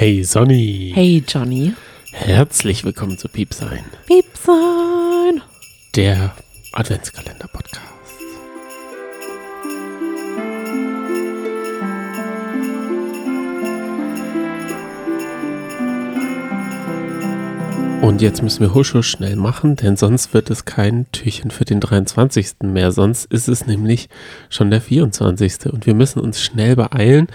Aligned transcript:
Hey 0.00 0.24
Sonny. 0.24 0.92
Hey 0.94 1.22
Johnny. 1.28 1.74
Herzlich 2.12 2.84
willkommen 2.84 3.18
zu 3.18 3.28
Piepsein, 3.28 3.84
Piepsein. 4.06 5.42
der 5.94 6.34
Adventskalender-Podcast. 6.72 7.82
Und 18.00 18.22
jetzt 18.22 18.42
müssen 18.42 18.60
wir 18.60 18.72
husch, 18.72 18.94
husch 18.94 19.10
schnell 19.10 19.36
machen, 19.36 19.76
denn 19.76 19.98
sonst 19.98 20.32
wird 20.32 20.48
es 20.48 20.64
kein 20.64 21.12
Türchen 21.12 21.50
für 21.50 21.66
den 21.66 21.80
23. 21.80 22.62
mehr. 22.62 22.90
Sonst 22.90 23.26
ist 23.26 23.48
es 23.48 23.66
nämlich 23.66 24.08
schon 24.48 24.70
der 24.70 24.80
24. 24.80 25.66
Und 25.70 25.84
wir 25.84 25.94
müssen 25.94 26.20
uns 26.20 26.40
schnell 26.40 26.74
beeilen 26.74 27.26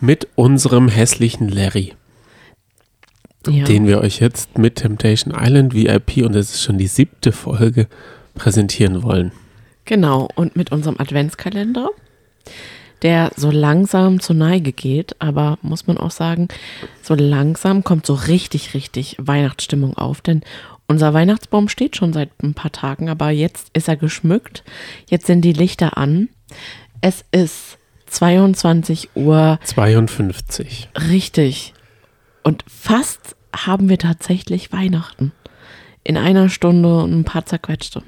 mit 0.00 0.28
unserem 0.36 0.88
hässlichen 0.88 1.48
Larry. 1.48 1.94
Ja. 3.48 3.64
den 3.64 3.86
wir 3.86 4.00
euch 4.00 4.20
jetzt 4.20 4.58
mit 4.58 4.76
Temptation 4.76 5.34
Island 5.36 5.74
VIP 5.74 6.18
und 6.18 6.34
es 6.36 6.54
ist 6.54 6.62
schon 6.62 6.78
die 6.78 6.86
siebte 6.86 7.32
Folge 7.32 7.88
präsentieren 8.34 9.02
wollen. 9.02 9.32
Genau. 9.84 10.28
Und 10.34 10.56
mit 10.56 10.72
unserem 10.72 10.96
Adventskalender, 10.98 11.90
der 13.02 13.32
so 13.36 13.50
langsam 13.50 14.20
zur 14.20 14.36
Neige 14.36 14.72
geht, 14.72 15.20
aber 15.20 15.58
muss 15.62 15.86
man 15.86 15.98
auch 15.98 16.10
sagen, 16.10 16.48
so 17.02 17.14
langsam 17.14 17.82
kommt 17.82 18.06
so 18.06 18.14
richtig, 18.14 18.74
richtig 18.74 19.16
Weihnachtsstimmung 19.18 19.96
auf, 19.96 20.20
denn 20.20 20.42
unser 20.88 21.14
Weihnachtsbaum 21.14 21.68
steht 21.68 21.96
schon 21.96 22.12
seit 22.12 22.30
ein 22.42 22.54
paar 22.54 22.70
Tagen, 22.72 23.08
aber 23.08 23.30
jetzt 23.30 23.68
ist 23.72 23.88
er 23.88 23.96
geschmückt. 23.96 24.62
Jetzt 25.08 25.26
sind 25.26 25.42
die 25.42 25.52
Lichter 25.52 25.96
an. 25.96 26.28
Es 27.00 27.24
ist 27.32 27.78
22 28.06 29.10
Uhr 29.14 29.58
52. 29.64 30.88
Richtig. 31.08 31.72
Und 32.42 32.64
fast 32.66 33.36
haben 33.54 33.88
wir 33.88 33.98
tatsächlich 33.98 34.72
Weihnachten. 34.72 35.32
In 36.04 36.16
einer 36.16 36.48
Stunde 36.48 37.02
und 37.02 37.12
ein 37.12 37.24
paar 37.24 37.46
zerquetschte. 37.46 38.02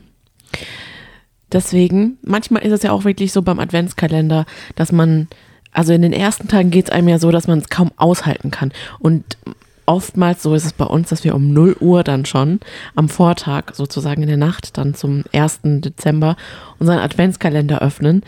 Deswegen, 1.53 2.19
manchmal 2.23 2.65
ist 2.65 2.73
es 2.73 2.83
ja 2.83 2.91
auch 2.91 3.05
wirklich 3.05 3.33
so 3.33 3.43
beim 3.43 3.61
Adventskalender, 3.61 4.47
dass 4.75 4.91
man, 4.91 5.29
also 5.71 5.93
in 5.93 6.03
den 6.03 6.13
ersten 6.13 6.49
Tagen 6.49 6.73
geht 6.73 6.87
es 6.87 6.91
einem 6.91 7.09
ja 7.09 7.19
so, 7.19 7.31
dass 7.31 7.47
man 7.47 7.61
es 7.61 7.69
kaum 7.69 7.93
aushalten 7.97 8.51
kann. 8.51 8.73
Und 8.99 9.39
oftmals, 9.87 10.43
so 10.43 10.55
ist 10.55 10.65
es 10.65 10.73
bei 10.73 10.87
uns, 10.87 11.11
dass 11.11 11.23
wir 11.23 11.37
um 11.37 11.53
0 11.53 11.77
Uhr 11.79 12.03
dann 12.03 12.25
schon 12.25 12.59
am 12.97 13.09
Vortag, 13.09 13.75
sozusagen 13.75 14.23
in 14.23 14.29
der 14.29 14.37
Nacht, 14.37 14.77
dann 14.79 14.95
zum 14.95 15.23
1. 15.33 15.61
Dezember 15.63 16.37
unseren 16.81 16.99
Adventskalender 16.99 17.81
öffnen. 17.83 18.25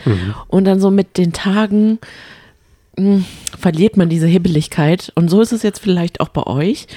Und 0.47 0.63
dann 0.65 0.79
so 0.79 0.91
mit 0.91 1.17
den 1.17 1.33
Tagen 1.33 1.99
mh, 2.97 3.23
verliert 3.57 3.97
man 3.97 4.09
diese 4.09 4.27
Hibbeligkeit. 4.27 5.11
Und 5.15 5.29
so 5.29 5.41
ist 5.41 5.51
es 5.53 5.63
jetzt 5.63 5.79
vielleicht 5.79 6.19
auch 6.21 6.29
bei 6.29 6.43
euch. 6.45 6.87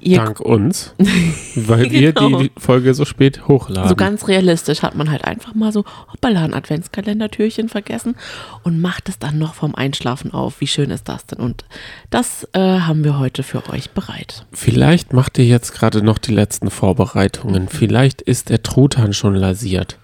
Ihr, 0.00 0.18
Dank 0.18 0.38
uns, 0.38 0.94
weil 1.54 1.90
wir 1.90 2.12
Genau. 2.12 2.42
die 2.42 2.52
Folge 2.58 2.92
so 2.92 3.06
spät 3.06 3.48
hochladen. 3.48 3.88
so 3.88 3.96
ganz 3.96 4.28
realistisch 4.28 4.82
hat 4.82 4.94
man 4.94 5.10
halt 5.10 5.24
einfach 5.24 5.54
mal 5.54 5.72
so, 5.72 5.84
hoppala, 6.12 6.44
ein 6.44 6.52
Adventskalendertürchen 6.52 7.70
vergessen 7.70 8.14
und 8.64 8.82
macht 8.82 9.08
es 9.08 9.18
dann 9.18 9.38
noch 9.38 9.54
vom 9.54 9.74
Einschlafen 9.74 10.34
auf. 10.34 10.60
Wie 10.60 10.66
schön 10.66 10.90
ist 10.90 11.08
das 11.08 11.24
denn? 11.24 11.38
Und 11.38 11.64
das 12.10 12.46
äh, 12.52 12.58
haben 12.60 13.02
wir 13.02 13.18
heute 13.18 13.42
für 13.42 13.66
euch 13.70 13.92
bereit. 13.92 14.44
Vielleicht 14.52 15.14
macht 15.14 15.38
ihr 15.38 15.46
jetzt 15.46 15.72
gerade 15.72 16.02
noch 16.02 16.18
die 16.18 16.34
letzten 16.34 16.68
Vorbereitungen. 16.68 17.68
Vielleicht 17.68 18.20
ist 18.20 18.50
der 18.50 18.62
Truthahn 18.62 19.14
schon 19.14 19.34
lasiert. 19.34 19.96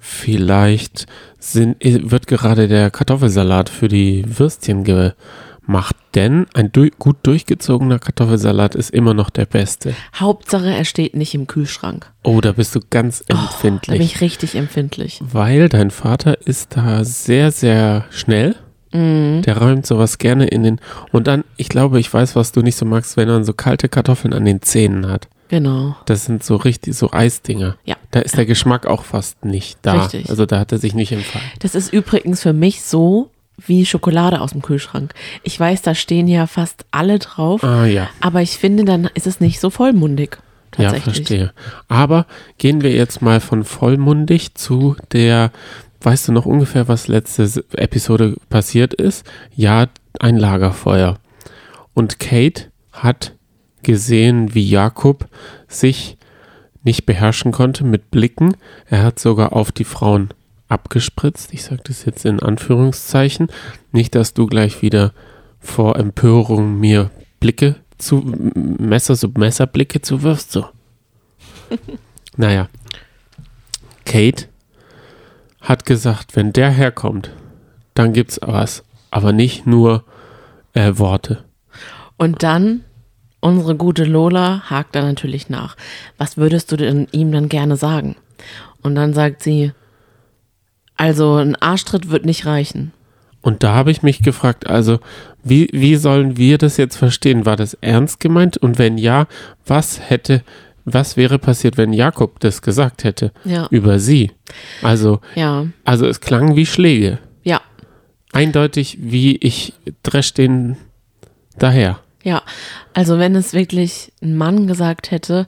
Vielleicht 0.00 1.06
sind, 1.38 1.76
wird 1.82 2.26
gerade 2.26 2.66
der 2.68 2.90
Kartoffelsalat 2.90 3.68
für 3.68 3.88
die 3.88 4.24
Würstchen 4.26 4.82
gemacht. 4.82 5.94
Denn 6.14 6.46
ein 6.54 6.72
du 6.72 6.88
gut 6.98 7.18
durchgezogener 7.22 8.00
Kartoffelsalat 8.00 8.74
ist 8.74 8.90
immer 8.90 9.14
noch 9.14 9.30
der 9.30 9.46
beste. 9.46 9.94
Hauptsache, 10.16 10.68
er 10.70 10.84
steht 10.84 11.14
nicht 11.14 11.34
im 11.34 11.46
Kühlschrank. 11.46 12.10
Oh, 12.24 12.40
da 12.40 12.52
bist 12.52 12.74
du 12.74 12.80
ganz 12.90 13.24
Da 13.28 13.34
bin 13.34 13.44
empfindlich. 13.44 14.00
ich 14.00 14.20
richtig 14.20 14.56
empfindlich. 14.56 15.20
weil 15.32 15.68
dein 15.68 15.90
Vater 15.90 16.38
ist 16.46 16.76
da 16.76 17.04
sehr, 17.04 17.52
sehr 17.52 18.06
schnell. 18.10 18.56
Mhm. 18.92 19.42
Der 19.42 19.58
räumt 19.58 19.86
sowas 19.86 20.18
gerne 20.18 20.46
in 20.48 20.64
den. 20.64 20.80
Und 21.12 21.28
dann, 21.28 21.44
ich 21.56 21.68
glaube, 21.68 22.00
ich 22.00 22.12
weiß, 22.12 22.34
was 22.34 22.50
du 22.50 22.62
nicht 22.62 22.74
so 22.76 22.84
magst, 22.84 23.16
wenn 23.16 23.28
er 23.28 23.44
so 23.44 23.52
kalte 23.52 23.88
Kartoffeln 23.88 24.34
an 24.34 24.44
den 24.44 24.62
Zähnen 24.62 25.08
hat. 25.08 25.28
Genau. 25.50 25.96
Das 26.06 26.26
sind 26.26 26.44
so 26.44 26.54
richtig, 26.54 26.94
so 26.96 27.10
Eisdinger. 27.10 27.76
Ja. 27.84 27.96
Da 28.12 28.20
ist 28.20 28.36
der 28.36 28.46
Geschmack 28.46 28.86
auch 28.86 29.02
fast 29.02 29.44
nicht 29.44 29.78
da. 29.82 30.02
Richtig. 30.04 30.30
Also 30.30 30.46
da 30.46 30.60
hat 30.60 30.70
er 30.70 30.78
sich 30.78 30.94
nicht 30.94 31.10
empfallen. 31.10 31.44
Das 31.58 31.74
ist 31.74 31.92
übrigens 31.92 32.40
für 32.42 32.52
mich 32.52 32.82
so 32.82 33.30
wie 33.58 33.84
Schokolade 33.84 34.40
aus 34.40 34.52
dem 34.52 34.62
Kühlschrank. 34.62 35.12
Ich 35.42 35.58
weiß, 35.58 35.82
da 35.82 35.96
stehen 35.96 36.28
ja 36.28 36.46
fast 36.46 36.86
alle 36.92 37.18
drauf, 37.18 37.64
Ah 37.64 37.84
ja. 37.84 38.08
aber 38.20 38.42
ich 38.42 38.52
finde, 38.52 38.84
dann 38.84 39.10
ist 39.14 39.26
es 39.26 39.40
nicht 39.40 39.58
so 39.60 39.70
vollmundig. 39.70 40.38
Ja, 40.78 40.94
verstehe. 40.94 41.52
Aber 41.88 42.26
gehen 42.58 42.80
wir 42.82 42.92
jetzt 42.92 43.20
mal 43.20 43.40
von 43.40 43.64
vollmundig 43.64 44.54
zu 44.54 44.94
der, 45.12 45.50
weißt 46.02 46.28
du 46.28 46.32
noch 46.32 46.46
ungefähr, 46.46 46.86
was 46.86 47.08
letzte 47.08 47.64
Episode 47.72 48.36
passiert 48.48 48.94
ist? 48.94 49.26
Ja, 49.56 49.88
ein 50.20 50.36
Lagerfeuer. 50.36 51.18
Und 51.92 52.20
Kate 52.20 52.70
hat 52.92 53.34
gesehen, 53.82 54.54
wie 54.54 54.68
Jakob 54.68 55.28
sich 55.68 56.16
nicht 56.82 57.06
beherrschen 57.06 57.52
konnte 57.52 57.84
mit 57.84 58.10
Blicken. 58.10 58.56
Er 58.86 59.02
hat 59.02 59.18
sogar 59.18 59.52
auf 59.52 59.72
die 59.72 59.84
Frauen 59.84 60.30
abgespritzt. 60.68 61.52
Ich 61.52 61.64
sage 61.64 61.82
das 61.84 62.04
jetzt 62.04 62.24
in 62.24 62.40
Anführungszeichen. 62.40 63.48
Nicht, 63.92 64.14
dass 64.14 64.34
du 64.34 64.46
gleich 64.46 64.82
wieder 64.82 65.12
vor 65.58 65.96
Empörung 65.96 66.78
mir 66.78 67.10
Blicke 67.38 67.76
zu 67.98 68.22
Messer, 68.54 69.16
so 69.16 69.28
Messerblicke 69.28 70.00
zuwirfst. 70.00 70.52
So. 70.52 70.66
naja. 72.36 72.68
Kate 74.04 74.46
hat 75.60 75.84
gesagt, 75.84 76.34
wenn 76.36 76.52
der 76.52 76.70
herkommt, 76.70 77.30
dann 77.94 78.12
gibt's 78.12 78.40
was. 78.42 78.82
Aber 79.10 79.32
nicht 79.32 79.66
nur 79.66 80.04
äh, 80.72 80.92
Worte. 80.96 81.44
Und 82.16 82.42
dann, 82.42 82.84
unsere 83.40 83.74
gute 83.74 84.04
Lola 84.04 84.62
hakt 84.70 84.94
da 84.94 85.02
natürlich 85.02 85.48
nach. 85.48 85.76
Was 86.18 86.36
würdest 86.36 86.70
du 86.72 86.76
denn 86.76 87.08
ihm 87.12 87.32
dann 87.32 87.48
gerne 87.48 87.76
sagen? 87.76 88.16
Und 88.82 88.94
dann 88.94 89.12
sagt 89.14 89.42
sie, 89.42 89.72
also 90.96 91.36
ein 91.36 91.56
Arschtritt 91.56 92.10
wird 92.10 92.24
nicht 92.24 92.46
reichen. 92.46 92.92
Und 93.42 93.62
da 93.62 93.74
habe 93.74 93.90
ich 93.90 94.02
mich 94.02 94.22
gefragt, 94.22 94.66
also 94.66 95.00
wie, 95.42 95.68
wie 95.72 95.96
sollen 95.96 96.36
wir 96.36 96.58
das 96.58 96.76
jetzt 96.76 96.96
verstehen? 96.96 97.46
War 97.46 97.56
das 97.56 97.74
ernst 97.80 98.20
gemeint? 98.20 98.58
Und 98.58 98.78
wenn 98.78 98.98
ja, 98.98 99.26
was 99.66 100.10
hätte, 100.10 100.42
was 100.84 101.16
wäre 101.16 101.38
passiert, 101.38 101.78
wenn 101.78 101.94
Jakob 101.94 102.38
das 102.40 102.60
gesagt 102.60 103.04
hätte 103.04 103.32
Ja. 103.44 103.66
über 103.70 103.98
sie? 103.98 104.32
Also, 104.82 105.20
Ja, 105.34 105.66
also 105.84 106.06
es 106.06 106.20
klang 106.20 106.54
wie 106.56 106.66
Schläge. 106.66 107.18
ja, 107.42 107.62
Eindeutig 108.32 108.98
wie 109.00 109.36
ich 109.38 109.72
dresch 110.04 110.34
den 110.34 110.76
daher. 111.58 111.98
Ja. 112.22 112.42
Also 112.94 113.18
wenn 113.18 113.34
es 113.36 113.52
wirklich 113.52 114.12
ein 114.22 114.36
Mann 114.36 114.66
gesagt 114.66 115.10
hätte, 115.10 115.46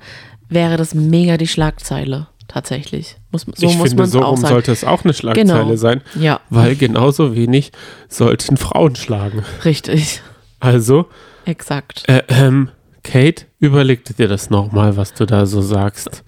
wäre 0.49 0.77
das 0.77 0.95
mega 0.95 1.37
die 1.37 1.49
Schlagzeile. 1.49 2.29
Tatsächlich. 2.49 3.17
Muss, 3.31 3.47
so 3.55 3.67
ich 3.67 3.77
muss 3.79 3.89
finde, 3.91 4.07
so 4.07 4.21
rum 4.21 4.37
sagen. 4.37 4.53
sollte 4.53 4.73
es 4.73 4.85
auch 4.85 5.05
eine 5.05 5.15
Schlagzeile 5.15 5.45
Genau. 5.65 5.77
sein, 5.77 6.03
Ja, 6.15 6.41
weil 6.51 6.77
genauso 6.77 7.35
wenig 7.35 7.73
sollten 8.09 8.59
Frauen 8.59 8.95
schlagen. 8.95 9.43
richtig. 9.65 10.21
Also, 10.61 11.07
Exakt. 11.47 12.07
äh, 12.09 12.23
ähm, 12.29 12.69
Kate, 13.05 13.47
überleg 13.59 14.05
dir 14.05 14.29
das 14.29 14.51
nochmal, 14.51 14.97
was 14.99 15.15
du 15.15 15.25
da 15.25 15.47
so 15.47 15.63
sagst. 15.63 16.25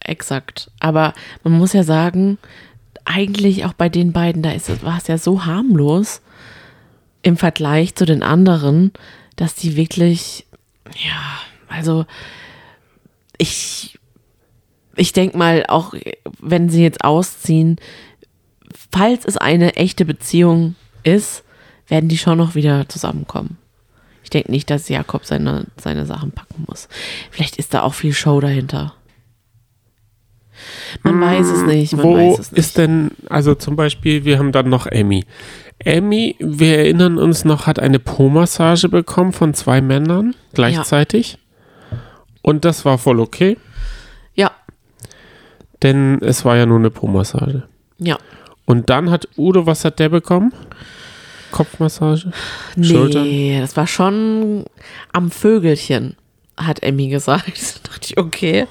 Exakt. 0.00 0.70
Aber 0.80 1.12
man 1.44 1.52
muss 1.52 1.72
ja 1.74 1.82
sagen, 1.82 2.38
eigentlich 3.04 3.64
auch 3.66 3.74
bei 3.74 3.88
den 3.88 4.12
beiden, 4.12 4.42
da 4.42 4.50
ist 4.52 4.68
es, 4.70 4.82
war 4.82 4.96
es 4.98 5.08
ja 5.08 5.18
so 5.18 5.44
harmlos 5.44 6.20
im 7.22 7.36
Vergleich 7.36 7.94
zu 7.94 8.06
den 8.06 8.22
anderen, 8.22 8.92
dass 9.38 9.54
die 9.54 9.76
wirklich, 9.76 10.46
ja, 10.96 11.40
also 11.68 12.04
ich, 13.38 13.98
ich 14.96 15.12
denke 15.12 15.38
mal, 15.38 15.64
auch 15.68 15.94
wenn 16.40 16.68
sie 16.68 16.82
jetzt 16.82 17.04
ausziehen, 17.04 17.76
falls 18.90 19.24
es 19.24 19.36
eine 19.36 19.76
echte 19.76 20.04
Beziehung 20.04 20.74
ist, 21.04 21.44
werden 21.86 22.08
die 22.08 22.18
schon 22.18 22.36
noch 22.36 22.56
wieder 22.56 22.88
zusammenkommen. 22.88 23.56
Ich 24.24 24.30
denke 24.30 24.50
nicht, 24.50 24.68
dass 24.70 24.88
Jakob 24.88 25.24
seine, 25.24 25.68
seine 25.80 26.04
Sachen 26.04 26.32
packen 26.32 26.64
muss. 26.66 26.88
Vielleicht 27.30 27.56
ist 27.56 27.72
da 27.72 27.82
auch 27.82 27.94
viel 27.94 28.12
Show 28.12 28.40
dahinter. 28.40 28.94
Man 31.04 31.20
weiß 31.20 31.46
es 31.46 31.62
nicht. 31.62 31.92
Man 31.94 32.02
Wo 32.04 32.16
weiß 32.16 32.38
es 32.40 32.52
nicht. 32.52 32.58
ist 32.58 32.76
denn, 32.76 33.12
also 33.30 33.54
zum 33.54 33.76
Beispiel, 33.76 34.24
wir 34.24 34.38
haben 34.40 34.50
dann 34.50 34.68
noch 34.68 34.86
Emmy. 34.86 35.24
Emmy, 35.80 36.36
wir 36.40 36.78
erinnern 36.78 37.18
uns 37.18 37.44
noch, 37.44 37.66
hat 37.66 37.78
eine 37.78 37.98
Po-Massage 37.98 38.88
bekommen 38.88 39.32
von 39.32 39.54
zwei 39.54 39.80
Männern 39.80 40.34
gleichzeitig. 40.54 41.38
Und 42.42 42.64
das 42.64 42.84
war 42.84 42.98
voll 42.98 43.20
okay, 43.20 43.56
ja, 44.34 44.50
denn 45.82 46.18
es 46.22 46.44
war 46.44 46.56
ja 46.56 46.66
nur 46.66 46.78
eine 46.78 46.90
Po-Massage. 46.90 47.64
ja. 47.98 48.18
Und 48.64 48.90
dann 48.90 49.10
hat 49.10 49.26
Udo, 49.38 49.64
was 49.64 49.86
hat 49.86 49.98
der 49.98 50.10
bekommen? 50.10 50.52
Kopfmassage? 51.52 52.32
Schultern? 52.78 53.22
Nee, 53.22 53.58
das 53.60 53.78
war 53.78 53.86
schon 53.86 54.64
am 55.10 55.30
Vögelchen, 55.30 56.16
hat 56.56 56.82
Emmy 56.82 57.08
gesagt. 57.08 57.46
Da 57.82 57.92
dachte 57.92 58.08
ich, 58.10 58.18
okay. 58.18 58.66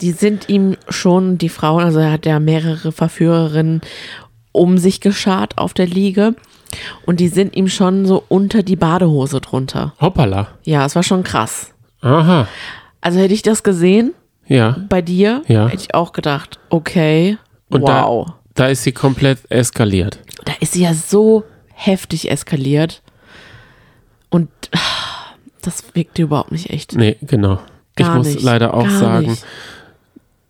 Die 0.00 0.10
sind 0.10 0.48
ihm 0.48 0.76
schon, 0.88 1.38
die 1.38 1.48
Frauen, 1.48 1.84
also 1.84 2.00
er 2.00 2.10
hat 2.10 2.26
ja 2.26 2.40
mehrere 2.40 2.90
Verführerinnen 2.90 3.82
um 4.54 4.78
sich 4.78 5.00
geschart 5.00 5.58
auf 5.58 5.74
der 5.74 5.86
Liege. 5.86 6.34
Und 7.06 7.20
die 7.20 7.28
sind 7.28 7.54
ihm 7.56 7.68
schon 7.68 8.06
so 8.06 8.24
unter 8.28 8.62
die 8.62 8.76
Badehose 8.76 9.40
drunter. 9.40 9.92
Hoppala. 10.00 10.48
Ja, 10.64 10.84
es 10.86 10.94
war 10.96 11.02
schon 11.02 11.22
krass. 11.24 11.72
Aha. 12.00 12.48
Also 13.00 13.18
hätte 13.20 13.34
ich 13.34 13.42
das 13.42 13.62
gesehen 13.62 14.14
Ja. 14.46 14.76
bei 14.88 15.02
dir, 15.02 15.42
Ja. 15.46 15.68
hätte 15.68 15.82
ich 15.82 15.94
auch 15.94 16.12
gedacht, 16.12 16.58
okay, 16.70 17.36
Und 17.68 17.82
wow. 17.82 18.26
da, 18.26 18.34
da 18.54 18.66
ist 18.68 18.82
sie 18.84 18.92
komplett 18.92 19.38
eskaliert. 19.50 20.18
Da, 20.44 20.52
ist 20.60 20.72
sie 20.72 20.82
ja 20.82 20.94
so 20.94 21.44
heftig 21.72 22.30
eskaliert. 22.30 23.02
Und 24.30 24.48
das 25.62 25.84
wirkte 25.94 26.22
überhaupt 26.22 26.52
nicht 26.52 26.70
echt. 26.70 26.94
Nee, 26.94 27.16
genau. 27.22 27.60
Gar 27.96 28.08
ich 28.10 28.14
muss 28.16 28.26
nicht, 28.34 28.42
leider 28.42 28.74
auch 28.74 28.88
sagen, 28.88 29.28
nicht. 29.30 29.44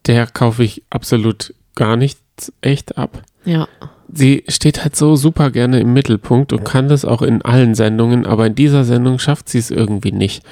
der 0.06 0.26
kaufe 0.26 0.64
ich 0.64 0.82
absolut 0.90 1.54
gar 1.74 1.96
nichts 1.96 2.52
echt 2.62 2.96
ab. 2.98 3.22
Ja, 3.44 3.68
Sie 4.16 4.44
steht 4.48 4.82
halt 4.84 4.94
so 4.96 5.16
super 5.16 5.50
gerne 5.50 5.80
im 5.80 5.92
Mittelpunkt 5.92 6.52
und 6.52 6.64
kann 6.64 6.88
das 6.88 7.04
auch 7.04 7.20
in 7.22 7.42
allen 7.42 7.74
Sendungen, 7.74 8.26
aber 8.26 8.46
in 8.46 8.54
dieser 8.54 8.84
Sendung 8.84 9.18
schafft 9.18 9.48
sie 9.48 9.58
es 9.58 9.70
irgendwie 9.70 10.12
nicht. 10.12 10.42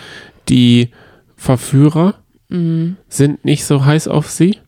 Die 0.49 0.89
Verführer 1.37 2.15
Mhm. 2.49 2.97
sind 3.09 3.45
nicht 3.45 3.65
so 3.65 3.85
heiß 3.85 4.09
auf 4.09 4.29
sie. 4.31 4.59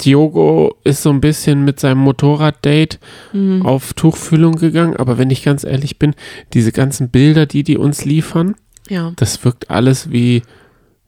Diogo 0.00 0.76
ist 0.84 1.02
so 1.02 1.10
ein 1.10 1.20
bisschen 1.20 1.64
mit 1.64 1.78
seinem 1.80 1.98
Motorraddate 1.98 2.98
Mhm. 3.32 3.64
auf 3.66 3.92
Tuchfühlung 3.94 4.56
gegangen, 4.56 4.96
aber 4.96 5.18
wenn 5.18 5.30
ich 5.30 5.42
ganz 5.42 5.64
ehrlich 5.64 5.98
bin, 5.98 6.14
diese 6.54 6.72
ganzen 6.72 7.10
Bilder, 7.10 7.46
die 7.46 7.62
die 7.64 7.76
uns 7.76 8.04
liefern, 8.04 8.54
ja. 8.88 9.12
das 9.16 9.44
wirkt 9.44 9.70
alles 9.70 10.10
wie 10.10 10.42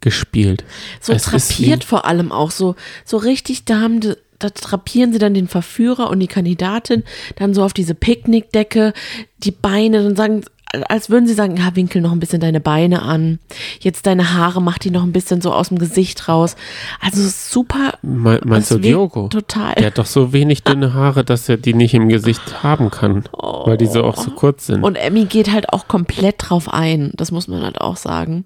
gespielt. 0.01 0.65
So 1.01 1.13
Es 1.13 1.27
ist 1.33 1.51
drapiert 1.51 1.85
vor 1.85 2.05
allem 2.07 2.33
auch 2.33 2.51
so, 2.51 2.75
so 3.05 3.17
richtig, 3.17 3.65
da 3.65 3.81
haben 3.81 4.01
die, 4.01 4.15
da 4.43 4.51
drapieren 4.51 5.13
sie 5.13 5.19
dann 5.19 5.35
den 5.35 5.49
Verführer 5.49 6.11
und 6.11 6.21
die 6.21 6.27
Kandidatin 6.27 7.05
dann 7.37 7.55
so 7.55 7.63
auf 7.63 7.73
diese 7.73 7.95
Picknickdecke, 7.95 8.93
die 9.39 9.51
Beine, 9.51 10.03
dann 10.03 10.17
sagen, 10.17 10.43
als 10.89 11.11
würden 11.11 11.27
sie 11.27 11.35
sagen, 11.35 11.57
ja, 11.57 11.77
winkel 11.77 12.01
noch 12.01 12.13
ein 12.13 12.21
bisschen 12.21 12.41
deine 12.41 12.61
Beine 12.61 13.03
an. 13.03 13.39
Jetzt 13.81 14.07
deine 14.07 14.33
Haare, 14.33 14.63
mach 14.63 14.79
die 14.79 14.91
noch 14.91 15.03
ein 15.03 15.13
bisschen 15.13 15.41
so 15.41 15.53
aus 15.53 15.69
dem 15.69 15.79
Gesicht 15.79 16.29
raus. 16.29 16.57
Also 17.01 17.23
super. 17.29 17.99
Me 18.03 18.41
meinst 18.45 18.71
du 18.71 18.79
Diogo? 18.79 19.29
Total. 19.29 19.75
Der 19.75 19.87
hat 19.87 19.99
doch 19.99 20.07
so 20.07 20.33
wenig 20.33 20.63
dünne 20.63 20.95
Haare, 20.95 21.25
dass 21.25 21.49
er 21.49 21.59
die 21.59 21.75
nicht 21.75 21.95
im 21.95 22.09
Gesicht 22.09 22.63
haben 22.63 22.91
kann, 22.91 23.25
weil 23.33 23.77
die 23.77 23.87
so 23.87 24.03
auch 24.03 24.17
so 24.17 24.31
kurz 24.31 24.67
sind. 24.67 24.83
Und 24.83 24.97
Emmy 24.97 25.27
geht 25.27 25.53
halt 25.53 25.73
auch 25.73 25.89
komplett 25.89 26.37
drauf 26.39 26.73
ein. 26.73 27.13
Das 27.17 27.31
muss 27.33 27.49
man 27.49 27.63
halt 27.63 27.81
auch 27.81 27.97
sagen. 27.97 28.45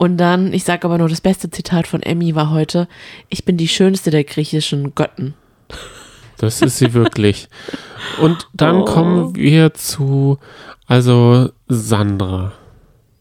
Und 0.00 0.16
dann, 0.16 0.54
ich 0.54 0.64
sage 0.64 0.86
aber 0.86 0.96
nur, 0.96 1.10
das 1.10 1.20
beste 1.20 1.50
Zitat 1.50 1.86
von 1.86 2.02
Emmy 2.02 2.34
war 2.34 2.48
heute, 2.48 2.88
ich 3.28 3.44
bin 3.44 3.58
die 3.58 3.68
schönste 3.68 4.10
der 4.10 4.24
griechischen 4.24 4.94
Götten. 4.94 5.34
Das 6.38 6.62
ist 6.62 6.78
sie 6.78 6.94
wirklich. 6.94 7.50
Und 8.18 8.48
dann 8.54 8.76
Oh. 8.76 8.84
kommen 8.86 9.34
wir 9.36 9.74
zu, 9.74 10.38
also 10.86 11.50
Sandra. 11.68 12.52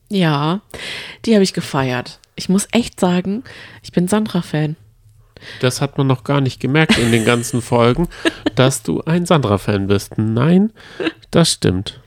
Ja, 0.08 0.62
die 1.26 1.34
habe 1.34 1.44
ich 1.44 1.52
gefeiert. 1.54 2.20
Ich 2.38 2.48
muss 2.48 2.70
echt 2.72 2.98
sagen, 2.98 3.44
ich 3.84 3.92
bin 3.92 4.08
Sandra-Fan. 4.08 4.78
Das 5.60 5.82
hat 5.82 5.98
man 5.98 6.08
noch 6.08 6.24
gar 6.24 6.40
nicht 6.40 6.62
gemerkt 6.62 6.98
in 6.98 7.12
den 7.12 7.26
ganzen 7.26 7.62
Folgen, 7.62 8.08
dass 8.56 8.84
du 8.84 9.02
ein 9.02 9.26
Sandra-Fan 9.26 9.88
bist. 9.88 10.18
Nein, 10.18 10.72
das 11.32 11.52
stimmt. 11.52 12.00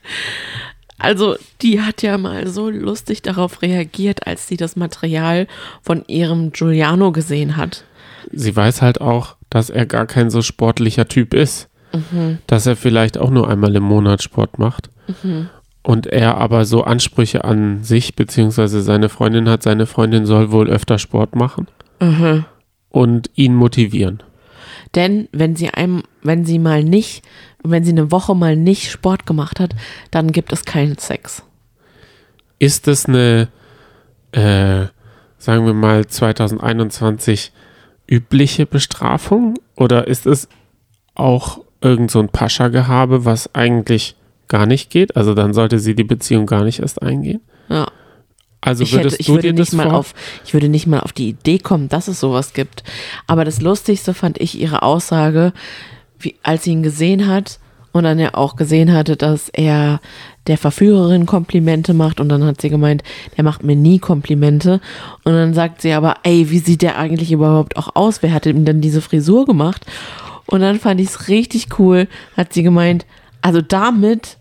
Also, 1.03 1.35
die 1.61 1.81
hat 1.81 2.01
ja 2.01 2.17
mal 2.17 2.47
so 2.47 2.69
lustig 2.69 3.21
darauf 3.21 3.61
reagiert, 3.61 4.25
als 4.25 4.47
sie 4.47 4.57
das 4.57 4.75
Material 4.75 5.47
von 5.81 6.03
ihrem 6.07 6.51
Giuliano 6.51 7.11
gesehen 7.11 7.57
hat. 7.57 7.83
Sie 8.31 8.55
weiß 8.55 8.81
halt 8.81 9.01
auch, 9.01 9.35
dass 9.49 9.69
er 9.69 9.85
gar 9.85 10.05
kein 10.07 10.29
so 10.29 10.41
sportlicher 10.41 11.07
Typ 11.07 11.33
ist. 11.33 11.67
Dass 12.47 12.65
er 12.65 12.75
vielleicht 12.75 13.17
auch 13.19 13.29
nur 13.29 13.49
einmal 13.49 13.75
im 13.75 13.83
Monat 13.83 14.23
Sport 14.23 14.57
macht. 14.57 14.89
Und 15.83 16.07
er 16.07 16.37
aber 16.37 16.65
so 16.65 16.83
Ansprüche 16.85 17.43
an 17.43 17.83
sich, 17.83 18.15
beziehungsweise 18.15 18.81
seine 18.81 19.09
Freundin 19.09 19.49
hat, 19.49 19.61
seine 19.61 19.85
Freundin 19.85 20.25
soll 20.25 20.51
wohl 20.51 20.69
öfter 20.69 20.97
Sport 20.97 21.35
machen. 21.35 21.67
Und 22.89 23.29
ihn 23.35 23.53
motivieren. 23.53 24.23
Denn 24.95 25.27
wenn 25.31 25.55
sie 25.55 25.69
einem, 25.69 26.03
wenn 26.21 26.45
sie 26.45 26.59
mal 26.59 26.83
nicht, 26.83 27.23
wenn 27.63 27.83
sie 27.83 27.91
eine 27.91 28.11
Woche 28.11 28.35
mal 28.35 28.55
nicht 28.55 28.91
Sport 28.91 29.25
gemacht 29.25 29.59
hat, 29.59 29.75
dann 30.11 30.31
gibt 30.31 30.53
es 30.53 30.65
keinen 30.65 30.97
Sex. 30.97 31.43
Ist 32.59 32.87
es 32.87 33.05
eine, 33.05 33.49
äh, 34.31 34.85
sagen 35.37 35.65
wir 35.65 35.73
mal, 35.73 36.05
2021 36.05 37.51
übliche 38.07 38.65
Bestrafung? 38.65 39.55
Oder 39.75 40.07
ist 40.07 40.27
es 40.27 40.47
auch 41.15 41.61
irgend 41.81 42.11
so 42.11 42.19
ein 42.19 42.29
Pascha-Gehabe, 42.29 43.25
was 43.25 43.53
eigentlich 43.55 44.15
gar 44.47 44.65
nicht 44.65 44.89
geht? 44.89 45.15
Also 45.15 45.33
dann 45.33 45.53
sollte 45.53 45.79
sie 45.79 45.95
die 45.95 46.03
Beziehung 46.03 46.45
gar 46.45 46.63
nicht 46.63 46.79
erst 46.79 47.01
eingehen? 47.01 47.41
Ja. 47.69 47.87
Also 48.63 48.83
Ich, 48.83 48.95
hätte, 48.95 49.15
ich, 49.17 49.25
du 49.25 49.33
würde 49.33 49.53
nicht 49.53 49.73
mal 49.73 49.91
auf, 49.91 50.13
ich 50.45 50.53
würde 50.53 50.69
nicht 50.69 50.87
mal 50.87 51.01
auf 51.01 51.11
die 51.11 51.29
Idee 51.29 51.59
kommen, 51.59 51.89
dass 51.89 52.07
es 52.07 52.19
sowas 52.19 52.53
gibt. 52.53 52.83
Aber 53.27 53.45
das 53.45 53.61
Lustigste 53.61 54.13
fand 54.13 54.39
ich 54.39 54.59
ihre 54.59 54.83
Aussage, 54.83 55.53
wie, 56.19 56.35
als 56.43 56.63
sie 56.63 56.71
ihn 56.71 56.83
gesehen 56.83 57.27
hat 57.27 57.59
und 57.91 58.03
dann 58.05 58.19
ja 58.19 58.33
auch 58.33 58.55
gesehen 58.55 58.93
hatte, 58.93 59.17
dass 59.17 59.49
er 59.49 59.99
der 60.47 60.57
Verführerin 60.57 61.25
Komplimente 61.25 61.93
macht 61.93 62.19
und 62.19 62.29
dann 62.29 62.43
hat 62.43 62.61
sie 62.61 62.69
gemeint, 62.69 63.03
der 63.37 63.43
macht 63.43 63.63
mir 63.63 63.75
nie 63.75 63.99
Komplimente 63.99 64.81
und 65.23 65.33
dann 65.33 65.53
sagt 65.53 65.81
sie 65.81 65.93
aber, 65.93 66.15
ey, 66.23 66.49
wie 66.49 66.59
sieht 66.59 66.81
der 66.81 66.97
eigentlich 66.97 67.31
überhaupt 67.31 67.77
auch 67.77 67.95
aus? 67.95 68.21
Wer 68.21 68.33
hat 68.33 68.45
ihm 68.45 68.65
denn 68.65 68.81
diese 68.81 69.01
Frisur 69.01 69.45
gemacht? 69.45 69.85
Und 70.45 70.61
dann 70.61 70.79
fand 70.79 70.99
ich 70.99 71.07
es 71.07 71.27
richtig 71.27 71.79
cool, 71.79 72.07
hat 72.35 72.53
sie 72.53 72.63
gemeint, 72.63 73.05
also 73.41 73.61
damit 73.61 74.37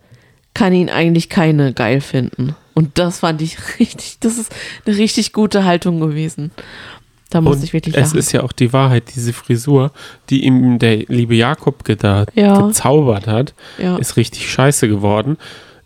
kann 0.54 0.72
ihn 0.72 0.90
eigentlich 0.90 1.28
keine 1.28 1.72
geil 1.72 2.00
finden. 2.00 2.56
Und 2.74 2.98
das 2.98 3.20
fand 3.20 3.42
ich 3.42 3.56
richtig, 3.78 4.19
das 4.20 4.38
ist 4.38 4.52
eine 4.86 4.96
richtig 4.96 5.32
gute 5.32 5.64
Haltung 5.64 6.00
gewesen. 6.00 6.50
Da 7.30 7.40
musste 7.40 7.58
Und 7.60 7.64
ich 7.64 7.72
wirklich 7.72 7.96
es 7.96 8.08
lachen. 8.10 8.19
ist 8.19 8.32
ja 8.32 8.42
auch 8.42 8.52
die 8.52 8.72
Wahrheit, 8.74 9.04
diese 9.14 9.32
Frisur, 9.32 9.90
die 10.28 10.44
ihm 10.44 10.78
der 10.78 10.96
liebe 11.08 11.34
Jakob 11.34 11.84
geda 11.84 12.26
Ja. 12.34 12.60
gezaubert 12.60 13.26
hat, 13.26 13.54
Ja. 13.78 13.96
ist 13.96 14.16
richtig 14.16 14.50
scheiße 14.50 14.86
geworden. 14.88 15.38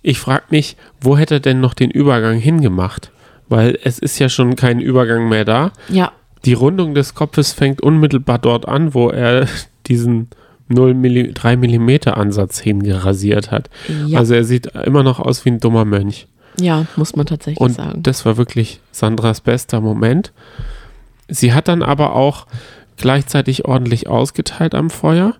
Ich 0.03 0.19
frage 0.19 0.44
mich, 0.50 0.77
wo 1.00 1.17
hätte 1.17 1.35
er 1.35 1.41
denn 1.41 1.61
noch 1.61 1.75
den 1.75 1.91
Übergang 1.91 2.38
hingemacht? 2.38 3.11
Weil 3.49 3.78
es 3.85 3.99
ist 4.00 4.19
ja 4.19 4.28
schon 4.28 4.57
kein 4.57 4.81
Übergang 4.81 5.28
mehr 5.28 5.45
da. 5.45 5.73
ja, 5.88 6.11
Die 6.45 6.52
Rundung 6.52 6.95
des 6.95 7.14
Kopfes 7.14 7.52
fängt 7.52 7.81
unmittelbar 7.81 8.38
dort 8.38 8.66
an, 8.69 8.93
wo 8.95 9.09
er 9.11 9.47
diesen 9.87 10.28
0 10.69 10.95
Milli 10.95 11.33
3 11.33 11.57
mm 11.57 12.09
Ansatz 12.09 12.59
hingerasiert 12.61 13.50
hat. 13.52 13.71
Ja. 14.09 14.19
Also 14.19 14.35
er 14.35 14.43
sieht 14.45 14.66
immer 14.85 15.05
noch 15.05 15.21
aus 15.21 15.45
wie 15.45 15.50
ein 15.50 15.61
dummer 15.61 15.85
Mönch. 15.85 16.26
Ja, 16.59 16.87
muss 16.97 17.17
man 17.17 17.27
tatsächlich 17.27 17.61
Und 17.61 17.75
sagen. 17.75 18.03
das 18.03 18.25
war 18.25 18.37
wirklich 18.37 18.81
Sandras 18.91 19.41
bester 19.41 19.81
Moment. 19.81 20.33
Sie 21.29 21.53
hat 21.53 21.69
dann 21.69 21.83
aber 21.83 22.15
auch 22.15 22.47
gleichzeitig 22.97 23.65
ordentlich 23.65 24.09
ausgeteilt 24.09 24.75
am 24.75 24.91
Feuer. 24.91 25.35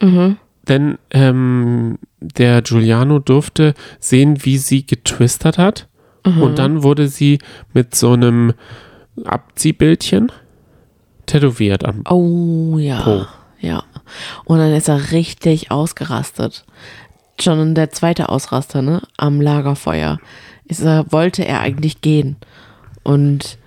Mhm. 0.00 0.36
Denn 0.68 0.98
ähm, 1.10 1.98
der 2.20 2.62
Giuliano 2.62 3.18
durfte 3.18 3.74
sehen, 3.98 4.44
wie 4.44 4.58
sie 4.58 4.86
getwistet 4.86 5.58
hat. 5.58 5.88
Mhm. 6.24 6.42
Und 6.42 6.58
dann 6.58 6.82
wurde 6.82 7.08
sie 7.08 7.38
mit 7.72 7.94
so 7.94 8.12
einem 8.12 8.54
Abziehbildchen 9.24 10.30
tätowiert 11.26 11.84
am 11.84 12.04
Oh 12.08 12.78
ja. 12.78 13.00
Po. 13.02 13.26
Ja. 13.60 13.84
Und 14.44 14.58
dann 14.58 14.72
ist 14.72 14.88
er 14.88 15.12
richtig 15.12 15.70
ausgerastet. 15.70 16.64
Schon 17.40 17.74
der 17.74 17.90
zweite 17.90 18.28
Ausraster, 18.28 18.82
ne? 18.82 19.02
Am 19.16 19.40
Lagerfeuer. 19.40 20.18
Ist 20.66 20.82
er, 20.82 21.10
wollte 21.10 21.44
er 21.44 21.60
eigentlich 21.60 22.00
gehen. 22.00 22.36
Und 23.02 23.58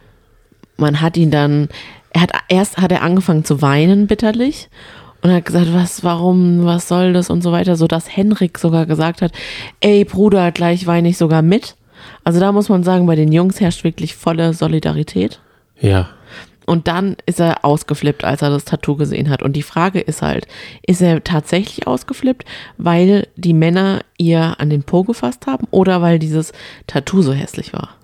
man 0.77 1.01
hat 1.01 1.17
ihn 1.17 1.31
dann, 1.31 1.69
er 2.11 2.21
hat 2.21 2.31
erst 2.49 2.77
hat 2.77 2.91
er 2.91 3.01
angefangen 3.01 3.43
zu 3.43 3.61
weinen 3.61 4.07
bitterlich 4.07 4.69
und 5.21 5.31
hat 5.31 5.45
gesagt, 5.45 5.73
was, 5.73 6.03
warum, 6.03 6.65
was 6.65 6.87
soll 6.87 7.13
das 7.13 7.29
und 7.29 7.41
so 7.41 7.51
weiter, 7.51 7.75
so 7.75 7.87
dass 7.87 8.15
Henrik 8.15 8.57
sogar 8.59 8.85
gesagt 8.85 9.21
hat, 9.21 9.31
ey 9.79 10.05
Bruder, 10.05 10.51
gleich 10.51 10.85
weine 10.87 11.09
ich 11.09 11.17
sogar 11.17 11.41
mit. 11.41 11.75
Also 12.23 12.39
da 12.39 12.51
muss 12.51 12.69
man 12.69 12.83
sagen, 12.83 13.05
bei 13.07 13.15
den 13.15 13.31
Jungs 13.31 13.59
herrscht 13.59 13.83
wirklich 13.83 14.15
volle 14.15 14.53
Solidarität. 14.53 15.39
Ja. 15.79 16.09
Und 16.65 16.87
dann 16.87 17.15
ist 17.25 17.39
er 17.39 17.63
ausgeflippt, 17.63 18.23
als 18.23 18.41
er 18.41 18.49
das 18.49 18.65
Tattoo 18.65 18.95
gesehen 18.95 19.29
hat. 19.29 19.43
Und 19.43 19.53
die 19.53 19.61
Frage 19.63 19.99
ist 19.99 20.21
halt, 20.21 20.47
ist 20.85 21.01
er 21.01 21.23
tatsächlich 21.23 21.87
ausgeflippt, 21.87 22.45
weil 22.77 23.27
die 23.35 23.53
Männer 23.53 24.01
ihr 24.17 24.59
an 24.59 24.69
den 24.69 24.83
Po 24.83 25.03
gefasst 25.03 25.47
haben 25.47 25.67
oder 25.71 26.01
weil 26.01 26.19
dieses 26.19 26.53
Tattoo 26.87 27.21
so 27.21 27.33
hässlich 27.33 27.73
war? 27.73 27.95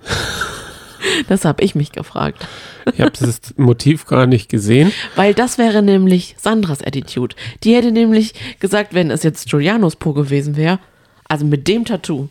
das 1.27 1.45
habe 1.45 1.63
ich 1.63 1.75
mich 1.75 1.91
gefragt. 1.91 2.47
Ich 2.93 3.01
habe 3.01 3.11
das 3.19 3.53
Motiv 3.57 4.05
gar 4.05 4.27
nicht 4.27 4.49
gesehen. 4.49 4.91
Weil 5.15 5.33
das 5.33 5.57
wäre 5.57 5.81
nämlich 5.81 6.35
Sandras 6.37 6.83
Attitude. 6.83 7.35
Die 7.63 7.75
hätte 7.75 7.91
nämlich 7.91 8.33
gesagt, 8.59 8.93
wenn 8.93 9.11
es 9.11 9.23
jetzt 9.23 9.49
Giulianos 9.49 9.95
Po 9.95 10.13
gewesen 10.13 10.55
wäre, 10.55 10.79
Also 11.27 11.45
mit 11.45 11.67
dem 11.67 11.85
Tattoo 11.85 12.27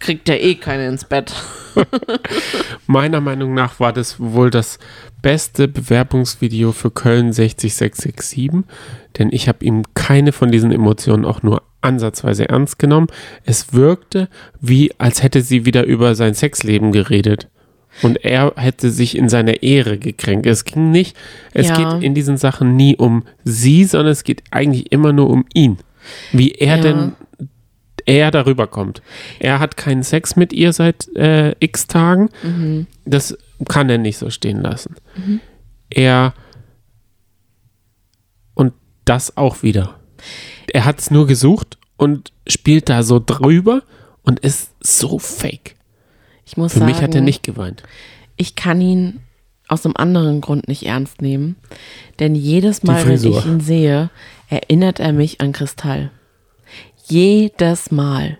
kriegt 0.00 0.28
der 0.28 0.42
eh 0.42 0.54
keine 0.54 0.86
ins 0.88 1.04
Bett. 1.04 1.32
Meiner 2.86 3.20
Meinung 3.20 3.54
nach 3.54 3.80
war 3.80 3.92
das 3.92 4.18
wohl 4.18 4.50
das 4.50 4.78
beste 5.22 5.68
Bewerbungsvideo 5.68 6.72
für 6.72 6.90
Köln 6.90 7.32
60667, 7.32 8.50
denn 9.18 9.28
ich 9.32 9.48
habe 9.48 9.64
ihm 9.64 9.82
keine 9.94 10.32
von 10.32 10.50
diesen 10.50 10.72
Emotionen 10.72 11.24
auch 11.24 11.42
nur 11.42 11.62
ansatzweise 11.80 12.48
ernst 12.48 12.78
genommen. 12.78 13.08
Es 13.44 13.72
wirkte 13.72 14.28
wie, 14.60 14.92
als 14.98 15.22
hätte 15.22 15.42
sie 15.42 15.64
wieder 15.64 15.84
über 15.84 16.14
sein 16.14 16.34
Sexleben 16.34 16.92
geredet. 16.92 17.48
Und 18.02 18.24
er 18.24 18.52
hätte 18.56 18.90
sich 18.90 19.16
in 19.16 19.28
seiner 19.28 19.62
Ehre 19.62 19.98
gekränkt. 19.98 20.46
Es 20.46 20.64
ging 20.64 20.90
nicht, 20.90 21.16
es 21.52 21.68
Ja. 21.68 21.94
geht 21.94 22.02
in 22.04 22.14
diesen 22.14 22.36
Sachen 22.36 22.76
nie 22.76 22.96
um 22.96 23.24
sie, 23.44 23.84
sondern 23.84 24.12
es 24.12 24.24
geht 24.24 24.42
eigentlich 24.50 24.92
immer 24.92 25.12
nur 25.12 25.30
um 25.30 25.44
ihn. 25.52 25.78
Wie 26.32 26.52
er 26.52 26.76
Ja. 26.76 26.82
denn 26.82 27.12
er 28.08 28.30
darüber 28.30 28.66
kommt. 28.66 29.02
Er 29.38 29.60
hat 29.60 29.76
keinen 29.76 30.02
Sex 30.02 30.34
mit 30.34 30.54
ihr 30.54 30.72
seit 30.72 31.14
äh, 31.14 31.54
x 31.60 31.86
Tagen. 31.86 32.30
Mhm. 32.42 32.86
Das 33.04 33.36
kann 33.68 33.90
er 33.90 33.98
nicht 33.98 34.16
so 34.16 34.30
stehen 34.30 34.62
lassen. 34.62 34.94
Er 35.90 36.32
und 38.54 38.72
das 39.04 39.36
auch 39.36 39.62
wieder. 39.62 40.00
Er 40.72 40.86
hat 40.86 41.00
es 41.00 41.10
nur 41.10 41.26
gesucht 41.26 41.76
und 41.98 42.32
spielt 42.46 42.88
da 42.88 43.02
so 43.02 43.22
drüber 43.24 43.82
und 44.22 44.40
ist 44.40 44.70
so 44.80 45.18
fake. 45.18 45.76
Ich 46.46 46.56
muss 46.56 46.72
Für 46.72 46.78
sagen, 46.78 46.90
mich 46.90 47.02
hat 47.02 47.14
er 47.14 47.20
nicht 47.20 47.42
geweint. 47.42 47.82
ich 48.36 48.54
kann 48.54 48.80
ihn 48.80 49.20
aus 49.68 49.84
einem 49.84 49.96
anderen 49.98 50.40
Grund 50.40 50.66
nicht 50.66 50.86
ernst 50.86 51.20
nehmen. 51.20 51.56
Denn 52.20 52.34
jedes 52.34 52.82
Mal, 52.84 53.06
wenn 53.06 53.22
ich 53.22 53.44
ihn 53.44 53.60
sehe, 53.60 54.08
erinnert 54.48 54.98
er 54.98 55.12
mich 55.12 55.42
an 55.42 55.52
Kristall. 55.52 56.10
Jedes 57.08 57.90
Mal. 57.90 58.38